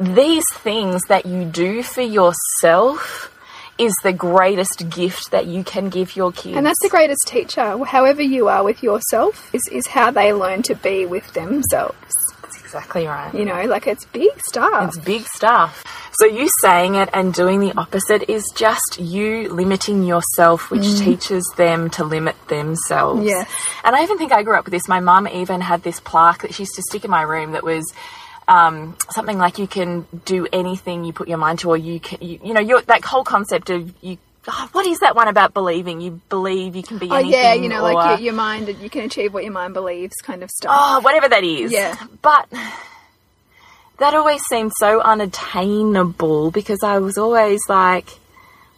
these 0.00 0.44
things 0.54 1.02
that 1.08 1.26
you 1.26 1.44
do 1.44 1.82
for 1.82 2.02
yourself 2.02 3.30
is 3.78 3.92
the 4.02 4.12
greatest 4.12 4.88
gift 4.90 5.30
that 5.30 5.46
you 5.46 5.62
can 5.64 5.88
give 5.88 6.16
your 6.16 6.32
kids. 6.32 6.56
And 6.56 6.66
that's 6.66 6.78
the 6.82 6.88
greatest 6.88 7.26
teacher, 7.26 7.78
however 7.84 8.22
you 8.22 8.48
are 8.48 8.64
with 8.64 8.82
yourself, 8.82 9.48
is, 9.52 9.62
is 9.70 9.86
how 9.88 10.10
they 10.10 10.32
learn 10.32 10.62
to 10.62 10.74
be 10.74 11.06
with 11.06 11.32
themselves. 11.32 12.12
Exactly 12.68 13.06
right. 13.06 13.32
You 13.34 13.46
know, 13.46 13.64
like 13.64 13.86
it's 13.86 14.04
big 14.04 14.38
stuff. 14.40 14.88
It's 14.88 14.98
big 14.98 15.22
stuff. 15.22 15.82
So 16.20 16.26
you 16.26 16.50
saying 16.60 16.96
it 16.96 17.08
and 17.14 17.32
doing 17.32 17.60
the 17.60 17.72
opposite 17.78 18.28
is 18.28 18.44
just 18.54 19.00
you 19.00 19.48
limiting 19.48 20.04
yourself, 20.04 20.70
which 20.70 20.98
teaches 20.98 21.50
them 21.56 21.88
to 21.90 22.04
limit 22.04 22.36
themselves. 22.48 23.24
Yeah. 23.24 23.46
And 23.84 23.96
I 23.96 24.02
even 24.02 24.18
think 24.18 24.32
I 24.32 24.42
grew 24.42 24.54
up 24.54 24.66
with 24.66 24.72
this. 24.72 24.86
My 24.86 25.00
mum 25.00 25.26
even 25.26 25.62
had 25.62 25.82
this 25.82 25.98
plaque 25.98 26.42
that 26.42 26.52
she 26.52 26.64
used 26.64 26.74
to 26.74 26.82
stick 26.82 27.06
in 27.06 27.10
my 27.10 27.22
room 27.22 27.52
that 27.52 27.64
was 27.64 27.90
um, 28.48 28.98
something 29.08 29.38
like 29.38 29.58
you 29.58 29.66
can 29.66 30.06
do 30.26 30.46
anything 30.52 31.04
you 31.04 31.14
put 31.14 31.26
your 31.26 31.38
mind 31.38 31.60
to, 31.60 31.70
or 31.70 31.78
you 31.78 32.00
can, 32.00 32.18
you, 32.20 32.38
you 32.44 32.52
know, 32.52 32.60
you're, 32.60 32.82
that 32.82 33.02
whole 33.02 33.24
concept 33.24 33.70
of 33.70 33.94
you. 34.02 34.18
Oh, 34.48 34.68
what 34.72 34.86
is 34.86 34.98
that 35.00 35.14
one 35.14 35.28
about 35.28 35.54
believing? 35.54 36.00
You 36.00 36.20
believe 36.28 36.74
you 36.74 36.82
can 36.82 36.98
be 36.98 37.10
anything. 37.10 37.26
Oh 37.34 37.36
yeah, 37.36 37.54
you 37.54 37.68
know, 37.68 37.84
or, 37.84 37.92
like 37.92 38.18
your, 38.18 38.26
your 38.26 38.34
mind, 38.34 38.68
you 38.80 38.90
can 38.90 39.02
achieve 39.02 39.32
what 39.32 39.44
your 39.44 39.52
mind 39.52 39.74
believes, 39.74 40.14
kind 40.22 40.42
of 40.42 40.50
stuff. 40.50 40.74
Oh, 40.74 41.00
whatever 41.00 41.28
that 41.28 41.44
is. 41.44 41.70
Yeah. 41.72 41.94
But 42.22 42.48
that 43.98 44.14
always 44.14 44.40
seemed 44.48 44.72
so 44.78 45.00
unattainable 45.00 46.50
because 46.50 46.80
I 46.82 46.98
was 46.98 47.18
always 47.18 47.60
like, 47.68 48.08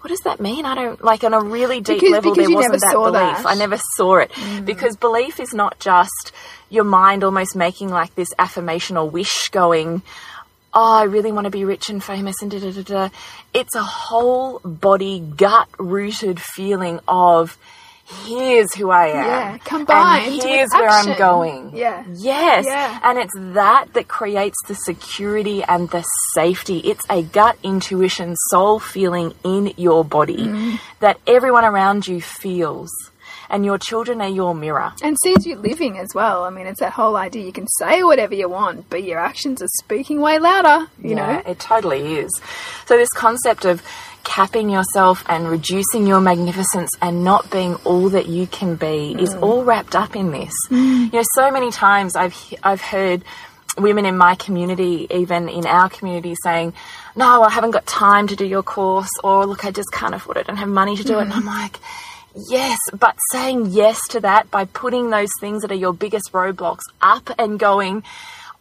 what 0.01 0.09
does 0.09 0.21
that 0.21 0.41
mean? 0.41 0.65
I 0.65 0.75
don't 0.75 1.03
like 1.05 1.25
on 1.25 1.35
a 1.35 1.41
really 1.41 1.81
deep 1.81 2.01
Because- 2.01 2.11
level 2.11 2.35
because 2.35 2.49
there 2.49 2.57
wasn't 2.57 2.81
that 2.81 2.93
belief. 2.95 3.13
that. 3.13 3.45
Mm. 3.45 3.51
I 3.51 3.55
never 3.55 3.79
saw 3.97 4.17
it. 4.17 4.31
Because 4.65 4.97
belief 4.97 5.39
is 5.39 5.53
not 5.53 5.79
just 5.79 6.33
your 6.71 6.85
mind 6.85 7.23
almost 7.23 7.55
making 7.55 7.91
like 7.91 8.15
this 8.15 8.29
affirmation 8.39 8.97
or 8.97 9.11
wish 9.11 9.51
going, 9.51 10.01
oh, 10.73 10.93
I 10.99 11.05
really 11.05 11.33
want 11.33 11.45
to 11.47 11.51
be 11.51 11.65
rich 11.65 11.91
and 11.91 12.03
famous 12.03 12.37
and 12.43 12.51
da 12.51 12.59
da 12.61 12.71
da 12.73 12.83
da. 12.83 13.09
It's 13.55 13.75
a 13.75 13.83
whole 13.83 14.61
body, 14.61 15.21
gut 15.21 15.69
rooted 15.79 16.41
feeling 16.41 17.01
of 17.09 17.57
here's 18.25 18.75
who 18.75 18.91
I 18.91 19.07
am. 19.09 19.15
Yeah, 19.25 19.59
combined 19.59 20.33
And 20.33 20.43
here's 20.43 20.71
where 20.73 20.89
I'm 20.89 21.17
going. 21.17 21.77
Yeah. 21.77 22.05
Yes. 22.17 22.65
Yeah. 22.67 22.99
And 23.05 23.19
it's 23.19 23.33
that 23.55 23.87
that 23.95 24.09
creates 24.09 24.57
the 24.67 24.75
security 24.75 25.63
and 25.63 25.89
the 25.91 26.03
safety. 26.35 26.79
It's 26.79 27.05
a 27.09 27.23
gut 27.23 27.57
intuition, 27.63 28.35
soul 28.51 28.81
feeling 28.81 29.35
in 29.45 29.73
your 29.77 30.05
body 30.05 30.39
Mm. 30.39 30.81
that 31.01 31.19
everyone 31.27 31.65
around 31.65 32.07
you 32.09 32.21
feels. 32.21 32.91
And 33.51 33.65
your 33.65 33.79
children 33.79 34.21
are 34.23 34.29
your 34.29 34.55
mirror. 34.55 34.93
And 35.03 35.17
sees 35.25 35.45
you 35.45 35.57
living 35.57 35.99
as 35.99 36.15
well. 36.15 36.45
I 36.45 36.51
mean, 36.51 36.67
it's 36.69 36.79
that 36.81 36.93
whole 36.93 37.17
idea 37.17 37.45
you 37.45 37.53
can 37.53 37.67
say 37.81 38.03
whatever 38.05 38.35
you 38.35 38.49
want, 38.49 38.89
but 38.89 39.03
your 39.03 39.19
actions 39.19 39.61
are 39.61 39.69
speaking 39.79 40.21
way 40.21 40.39
louder, 40.39 40.87
you 41.03 41.17
Yeah, 41.17 41.43
know? 41.43 41.43
it 41.51 41.59
totally 41.59 42.17
is. 42.19 42.31
So 42.87 42.97
this 42.97 43.09
concept 43.11 43.65
of 43.65 43.83
capping 44.23 44.71
yourself 44.71 45.25
and 45.29 45.49
reducing 45.51 46.07
your 46.07 46.21
magnificence 46.21 46.91
and 47.03 47.25
not 47.25 47.51
being 47.51 47.75
all 47.85 48.09
that 48.11 48.29
you 48.29 48.47
can 48.47 48.77
be 48.77 49.17
is 49.19 49.35
Mm. 49.35 49.43
all 49.43 49.65
wrapped 49.65 49.97
up 49.97 50.15
in 50.15 50.31
this. 50.31 50.55
You 50.71 51.11
know, 51.11 51.23
so 51.35 51.51
many 51.51 51.71
times 51.73 52.15
I've 52.17 52.37
I've 52.63 52.83
heard 52.83 53.25
women 53.79 54.05
in 54.05 54.17
my 54.17 54.35
community, 54.35 55.07
even 55.11 55.49
in 55.49 55.67
our 55.67 55.89
community, 55.89 56.37
saying, 56.45 56.75
No, 57.17 57.43
I 57.43 57.51
haven't 57.51 57.71
got 57.73 57.87
time 57.87 58.27
to 58.29 58.37
do 58.37 58.45
your 58.45 58.63
course, 58.63 59.11
or 59.25 59.47
look, 59.47 59.65
I 59.65 59.71
just 59.71 59.91
can't 59.93 60.15
afford 60.15 60.37
it, 60.37 60.41
I 60.41 60.43
don't 60.45 60.57
have 60.59 60.69
money 60.69 60.97
to 60.97 61.03
do 61.05 61.19
it. 61.19 61.23
And 61.23 61.33
I'm 61.33 61.47
like, 61.47 61.79
Yes, 62.35 62.79
but 62.93 63.16
saying 63.33 63.66
yes 63.66 64.01
to 64.11 64.21
that 64.21 64.51
by 64.51 64.64
putting 64.64 65.11
those 65.11 65.31
things 65.40 65.62
that 65.62 65.73
are 65.73 65.77
your 65.77 65.93
biggest 65.93 66.33
roadblocks 66.33 66.85
up 67.01 67.31
and 67.38 67.59
going, 67.59 68.05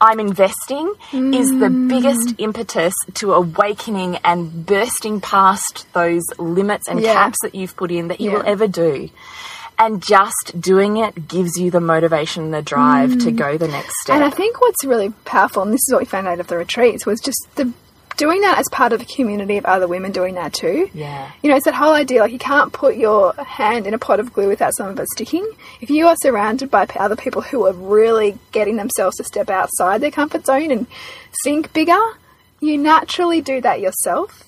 I'm 0.01 0.19
investing 0.19 0.93
is 1.12 1.49
the 1.60 1.69
biggest 1.69 2.29
mm. 2.29 2.36
impetus 2.39 2.93
to 3.15 3.34
awakening 3.34 4.17
and 4.23 4.65
bursting 4.65 5.19
past 5.19 5.86
those 5.93 6.23
limits 6.38 6.88
and 6.88 7.01
Yeah. 7.01 7.13
caps 7.13 7.38
that 7.43 7.53
you've 7.53 7.75
put 7.75 7.91
in 7.91 8.08
that 8.08 8.21
you 8.21 8.32
Yeah. 8.32 8.38
will 8.38 8.45
ever 8.47 8.67
do. 8.67 9.10
And 9.77 10.01
just 10.01 10.60
doing 10.60 10.97
it 10.97 11.27
gives 11.27 11.58
you 11.58 11.69
the 11.69 11.79
motivation 11.79 12.43
and 12.45 12.53
the 12.53 12.62
drive 12.62 13.12
to 13.19 13.32
mm. 13.32 13.36
go 13.36 13.58
the 13.58 13.67
next 13.67 13.93
step. 14.01 14.15
And 14.15 14.23
I 14.23 14.29
think 14.29 14.60
what's 14.62 14.84
really 14.86 15.13
powerful, 15.25 15.63
and 15.63 15.73
this 15.73 15.82
is 15.88 15.93
what 15.93 15.99
we 15.99 16.05
found 16.05 16.27
out 16.27 16.39
of 16.39 16.47
the 16.47 16.58
retreats, 16.58 17.05
was 17.05 17.19
just 17.19 17.47
the 17.55 17.71
doing 18.19 18.41
that 18.41 18.60
as 18.60 18.65
part 18.69 18.91
of 18.91 19.01
a 19.01 19.05
community 19.05 19.58
of 19.58 19.65
other 19.65 19.88
women 19.88 20.12
doing 20.12 20.36
that 20.36 20.53
too. 20.53 20.89
Yeah. 20.93 21.32
You 21.41 21.49
know, 21.49 21.55
it's 21.55 21.63
that 21.65 21.73
whole 21.73 21.93
idea 21.93 22.19
like 22.19 22.34
you 22.34 22.38
can't 22.38 22.73
put 22.73 22.97
your 22.97 23.34
hand 23.34 23.88
in 23.88 23.93
a 23.93 23.97
pot 23.97 24.19
of 24.19 24.34
glue 24.34 24.49
without 24.49 24.75
some 24.75 24.88
of 24.88 24.99
it 24.99 25.08
sticking. 25.13 25.49
If 25.79 25.89
you 25.89 26.05
are 26.08 26.17
surrounded 26.21 26.69
by 26.69 26.86
other 26.97 27.15
people 27.15 27.41
who 27.41 27.65
are 27.65 27.71
really 27.73 28.38
getting 28.51 28.75
themselves 28.75 29.15
to 29.17 29.23
step 29.23 29.49
outside 29.49 30.01
their 30.01 30.12
comfort 30.12 30.45
zone 30.45 30.69
and 30.69 30.86
think 31.45 31.71
bigger, 31.71 31.97
you 32.60 32.77
naturally 32.77 33.39
do 33.39 33.62
that 33.62 33.79
yourself. 33.79 34.43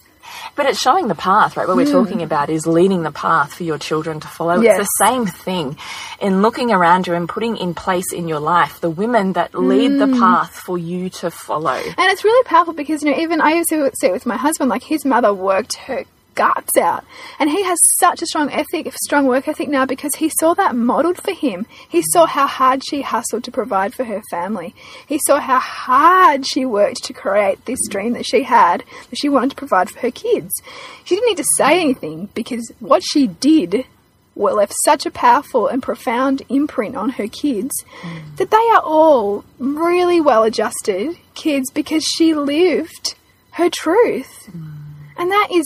But 0.56 0.66
it's 0.66 0.80
showing 0.80 1.08
the 1.08 1.16
path, 1.16 1.58
right? 1.58 1.68
What 1.68 1.78
we're 1.78 1.86
hmm. 1.86 1.92
talking 1.92 2.22
about 2.22 2.50
is 2.50 2.66
leading 2.68 3.04
the 3.04 3.12
path 3.12 3.54
for 3.54 3.64
your 3.64 3.78
children 3.78 4.20
to 4.20 4.28
follow. 4.28 4.62
Yes. 4.62 4.80
It's 4.80 4.90
the 4.98 5.06
same 5.06 5.26
thing 5.26 5.78
in 6.20 6.42
looking 6.42 6.72
around 6.72 7.08
you 7.08 7.14
and 7.14 7.28
putting 7.28 7.58
in 7.58 7.74
place 7.74 8.14
in 8.14 8.28
your 8.28 8.40
life 8.40 8.80
the 8.82 8.90
women 8.90 9.34
that 9.34 9.54
lead 9.54 10.00
the 10.00 10.08
hmm. 10.08 10.20
path 10.20 10.52
for 10.52 10.78
you 10.78 11.10
to 11.10 11.32
follow. 11.32 11.72
And 11.72 12.12
it's 12.12 12.24
really 12.24 12.44
powerful 12.46 12.74
because, 12.74 13.04
you 13.04 13.12
know, 13.12 13.18
even 13.18 13.42
I 13.42 13.54
used 13.54 13.70
to 13.70 13.92
see 13.96 14.08
it 14.08 14.14
with 14.14 14.26
my 14.26 14.38
husband, 14.38 14.70
like 14.70 14.84
his 14.84 15.06
mother 15.06 15.34
worked 15.34 15.76
her 15.78 16.06
guts 16.36 16.78
out. 16.78 17.04
And 17.40 17.50
he 17.50 17.64
has 17.64 17.78
such 18.00 18.22
a 18.22 18.26
strong 18.26 18.52
ethic, 18.52 18.92
strong 19.04 19.26
work 19.26 19.48
ethic 19.48 19.70
now 19.70 19.86
because 19.86 20.16
he 20.16 20.30
saw 20.40 20.54
that 20.54 20.76
modeled 20.76 21.18
for 21.18 21.34
him. 21.34 21.66
He 21.88 22.02
saw 22.02 22.26
how 22.26 22.48
hard 22.48 22.82
she 22.86 23.02
hustled 23.02 23.44
to 23.46 23.52
provide 23.52 23.94
for 23.94 24.04
her 24.04 24.22
family. 24.30 24.74
He 25.08 25.20
saw 25.26 25.40
how 25.40 25.60
hard 25.60 26.46
she 26.46 26.66
worked 26.66 27.04
to 27.06 27.14
create 27.14 27.66
this 27.66 27.80
dream 27.90 28.14
that 28.14 28.26
she 28.26 28.44
had, 28.44 28.84
that 29.10 29.18
she 29.18 29.30
wanted 29.30 29.52
to 29.52 29.56
provide 29.56 29.90
for 29.90 30.00
her 30.00 30.12
kids. 30.12 30.54
She 31.04 31.16
didn't 31.16 31.30
need 31.30 31.38
to 31.38 31.50
say 31.58 31.82
anything 31.82 32.30
because 32.34 32.72
what 32.80 33.04
she 33.04 33.28
did 33.28 33.86
well 34.36 34.56
left 34.56 34.74
such 34.86 35.06
a 35.06 35.12
powerful 35.12 35.68
and 35.68 35.84
profound 35.84 36.42
imprint 36.50 36.96
on 36.96 37.10
her 37.12 37.28
kids 37.28 37.72
that 38.38 38.50
they 38.50 38.70
are 38.74 38.82
all 38.82 39.44
really 39.60 40.22
well 40.22 40.44
adjusted 40.44 41.18
kids 41.36 41.70
because 41.72 42.04
she 42.04 42.34
lived 42.34 43.16
her 43.52 43.70
truth. 43.70 44.50
And 45.18 45.30
that 45.32 45.50
is 45.52 45.66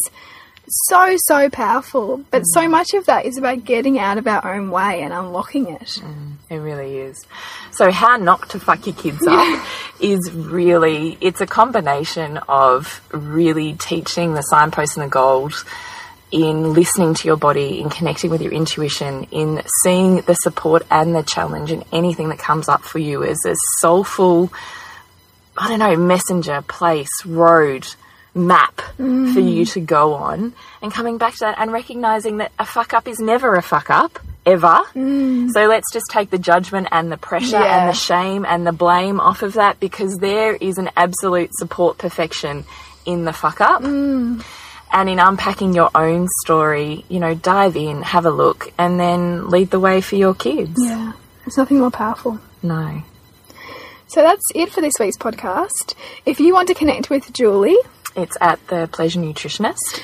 so, 0.68 1.16
so 1.18 1.50
powerful. 1.50 2.24
But 2.32 2.44
so 2.44 2.62
mm. 2.62 2.72
much 2.72 2.94
of 2.94 3.06
that 3.06 3.26
is 3.26 3.38
about 3.38 3.64
getting 3.66 4.00
out 4.00 4.18
of 4.18 4.28
our 4.28 4.56
own 4.56 4.70
way 4.72 5.02
and 5.02 5.14
unlocking 5.14 5.68
it. 5.68 6.00
Mm, 6.02 6.34
it 6.50 6.58
really 6.58 6.98
is. 6.98 7.26
So 7.72 7.92
how 7.92 8.18
not 8.18 8.50
to 8.50 8.60
fuck 8.60 8.86
your 8.86 8.96
kids 8.96 9.26
up 9.28 9.66
is 10.00 10.32
really 10.34 11.18
it's 11.22 11.42
a 11.42 11.46
combination 11.46 12.38
of 12.50 13.02
really 13.12 13.74
teaching 13.74 14.34
the 14.34 14.42
signposts 14.42 14.98
and 14.98 15.06
the 15.06 15.10
goals 15.10 15.66
in 16.32 16.74
listening 16.74 17.14
to 17.14 17.28
your 17.28 17.38
body, 17.38 17.80
in 17.80 17.90
connecting 17.90 18.30
with 18.30 18.42
your 18.42 18.52
intuition, 18.52 19.26
in 19.32 19.62
seeing 19.84 20.22
the 20.22 20.34
support 20.34 20.84
and 20.90 21.16
the 21.16 21.24
challenge 21.24 21.72
and 21.72 21.86
anything 21.92 22.30
that 22.30 22.40
comes 22.40 22.68
up 22.68 22.82
for 22.84 23.00
you 23.00 23.24
as 23.24 23.38
a 23.46 23.56
soulful 23.80 24.52
I 25.58 25.70
don't 25.70 25.80
know, 25.80 25.96
messenger, 25.96 26.62
place, 26.68 27.26
road, 27.26 27.88
map 28.36 28.82
for 28.98 29.04
mm. 29.04 29.56
you 29.56 29.66
to 29.66 29.80
go 29.80 30.14
on 30.14 30.54
and 30.82 30.92
coming 30.92 31.18
back 31.18 31.34
to 31.34 31.40
that 31.40 31.56
and 31.58 31.72
recognizing 31.72 32.38
that 32.38 32.52
a 32.60 32.66
fuck 32.66 32.94
up 32.94 33.08
is 33.08 33.20
never 33.20 33.56
a 33.56 33.62
fuck 33.62 33.90
up 33.90 34.20
ever. 34.46 34.82
Mm. 34.94 35.50
So 35.52 35.68
let's 35.68 35.92
just 35.92 36.06
take 36.10 36.30
the 36.30 36.38
judgment 36.38 36.90
and 36.92 37.12
the 37.12 37.18
pressure 37.18 37.60
Yeah. 37.60 37.80
and 37.80 37.90
the 37.90 37.98
shame 37.98 38.46
and 38.46 38.68
the 38.68 38.74
blame 38.74 39.20
off 39.20 39.42
of 39.42 39.54
that 39.54 39.80
because 39.80 40.18
there 40.18 40.56
is 40.56 40.78
an 40.78 40.90
absolute 40.96 41.52
support 41.56 41.98
perfection 41.98 42.66
in 43.06 43.26
the 43.26 43.34
fuck 43.34 43.62
up. 43.62 43.82
Mm. 43.82 44.44
And 44.92 45.10
in 45.10 45.20
unpacking 45.20 45.74
your 45.74 45.90
own 45.96 46.28
story, 46.44 47.06
you 47.10 47.20
know, 47.20 47.34
dive 47.34 47.76
in, 47.76 48.02
have 48.04 48.26
a 48.26 48.30
look, 48.30 48.72
and 48.78 49.00
then 49.00 49.50
lead 49.50 49.72
the 49.72 49.80
way 49.80 50.00
for 50.00 50.16
your 50.16 50.34
kids. 50.34 50.76
Yeah. 50.78 51.14
There's 51.44 51.58
nothing 51.58 51.80
more 51.80 51.92
powerful. 51.92 52.40
No. 52.64 53.02
So 54.08 54.22
that's 54.22 54.44
it 54.54 54.72
for 54.72 54.82
this 54.82 54.94
week's 55.00 55.18
podcast. 55.18 55.96
If 56.26 56.40
you 56.40 56.54
want 56.54 56.68
to 56.70 56.74
connect 56.74 57.10
with 57.10 57.34
Julie, 57.34 57.78
It's 58.16 58.38
at 58.40 58.66
the 58.68 58.88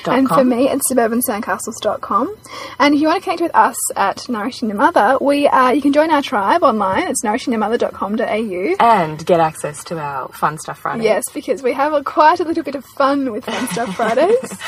and 0.06 0.28
for 0.28 0.44
me, 0.44 0.68
it's 0.68 0.92
suburbansandcastles.com. 0.92 2.36
And 2.78 2.94
if 2.94 3.00
you 3.00 3.08
want 3.08 3.22
to 3.22 3.24
connect 3.24 3.40
with 3.42 3.54
us 3.56 3.76
at 3.96 4.28
Nourishing 4.28 4.68
Your 4.68 4.76
Mother, 4.76 5.16
we 5.20 5.48
uh, 5.48 5.70
you 5.70 5.80
can 5.80 5.94
join 5.94 6.10
our 6.10 6.20
tribe 6.20 6.62
online. 6.62 7.08
It's 7.08 7.24
nourishingyourmother.com.au. 7.24 8.76
and 8.84 9.24
get 9.24 9.40
access 9.40 9.82
to 9.84 9.98
our 9.98 10.28
fun 10.28 10.58
stuff 10.58 10.80
Friday. 10.80 11.04
Yes, 11.04 11.24
because 11.32 11.62
we 11.62 11.72
have 11.72 11.94
a, 11.94 12.04
quite 12.04 12.40
a 12.40 12.44
little 12.44 12.62
bit 12.62 12.74
of 12.74 12.84
fun 12.84 13.32
with 13.32 13.46
Fun 13.46 13.66
Stuff 13.68 13.96
Fridays. 13.96 14.58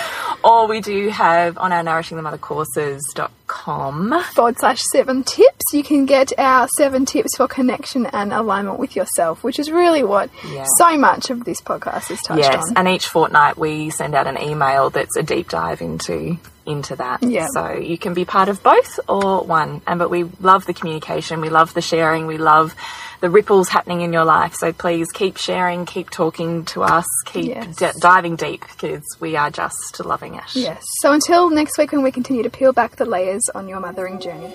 Or 0.43 0.67
we 0.67 0.81
do 0.81 1.11
have 1.11 1.59
on 1.59 1.71
our 1.73 1.83
nourishingthemothercourses.com. 1.83 4.25
forward 4.35 4.57
slash 4.59 4.81
seven 4.93 5.23
tips. 5.23 5.65
You 5.73 5.83
can 5.83 6.07
get 6.07 6.33
our 6.39 6.67
seven 6.79 7.05
tips 7.05 7.37
for 7.37 7.47
connection 7.47 8.07
and 8.07 8.33
alignment 8.33 8.79
with 8.79 8.97
yourself, 8.97 9.45
which 9.45 9.59
is 9.59 9.71
really 9.71 10.03
what 10.03 10.31
Yeah. 10.51 10.65
so 10.79 10.97
much 10.97 11.29
of 11.31 11.45
this 11.45 11.61
podcast 11.61 12.11
is 12.11 12.21
touched 12.23 12.39
Yes, 12.41 12.65
on. 12.71 12.77
and 12.77 12.89
each 12.89 13.07
fortnight 13.07 13.34
we 13.57 13.91
send 13.91 14.15
out 14.15 14.27
an 14.27 14.39
email 14.39 14.91
that's 14.91 15.17
a 15.17 15.23
deep 15.23 15.49
dive 15.49 15.81
into 15.83 16.39
into 16.67 16.97
that. 16.97 17.23
Yeah. 17.23 17.47
So 17.53 17.73
you 17.73 17.99
can 17.99 18.15
be 18.15 18.25
part 18.25 18.49
of 18.49 18.63
both 18.63 18.99
or 19.07 19.45
one. 19.45 19.83
And 19.87 19.99
but 19.99 20.09
we 20.09 20.25
love 20.41 20.65
the 20.65 20.73
communication, 20.73 21.43
we 21.43 21.51
love 21.51 21.75
the 21.75 21.83
sharing, 21.83 22.27
we 22.27 22.39
love 22.39 22.75
the 23.21 23.29
ripples 23.29 23.69
happening 23.69 24.01
in 24.01 24.13
your 24.15 24.25
life. 24.25 24.55
So 24.55 24.73
please 24.73 25.09
keep 25.13 25.37
sharing, 25.37 25.85
keep 25.85 26.09
talking 26.09 26.65
to 26.67 26.83
us, 26.83 27.05
keep 27.27 27.49
Yes. 27.49 27.77
d- 27.77 28.01
diving 28.01 28.37
deep 28.37 28.63
because 28.67 29.05
we 29.21 29.37
are 29.37 29.51
just 29.51 30.01
loving 30.05 30.37
it. 30.37 30.55
Yes. 30.55 30.83
So 31.03 31.13
until 31.13 31.51
next 31.51 31.77
week 31.77 31.93
when 31.93 32.03
we 32.03 32.11
continue 32.11 32.43
to 32.43 32.51
peel 32.51 32.73
back 32.73 32.97
the 32.97 33.05
layers 33.05 33.43
on 33.55 33.69
your 33.69 33.81
mothering 33.81 34.19
journey. 34.19 34.55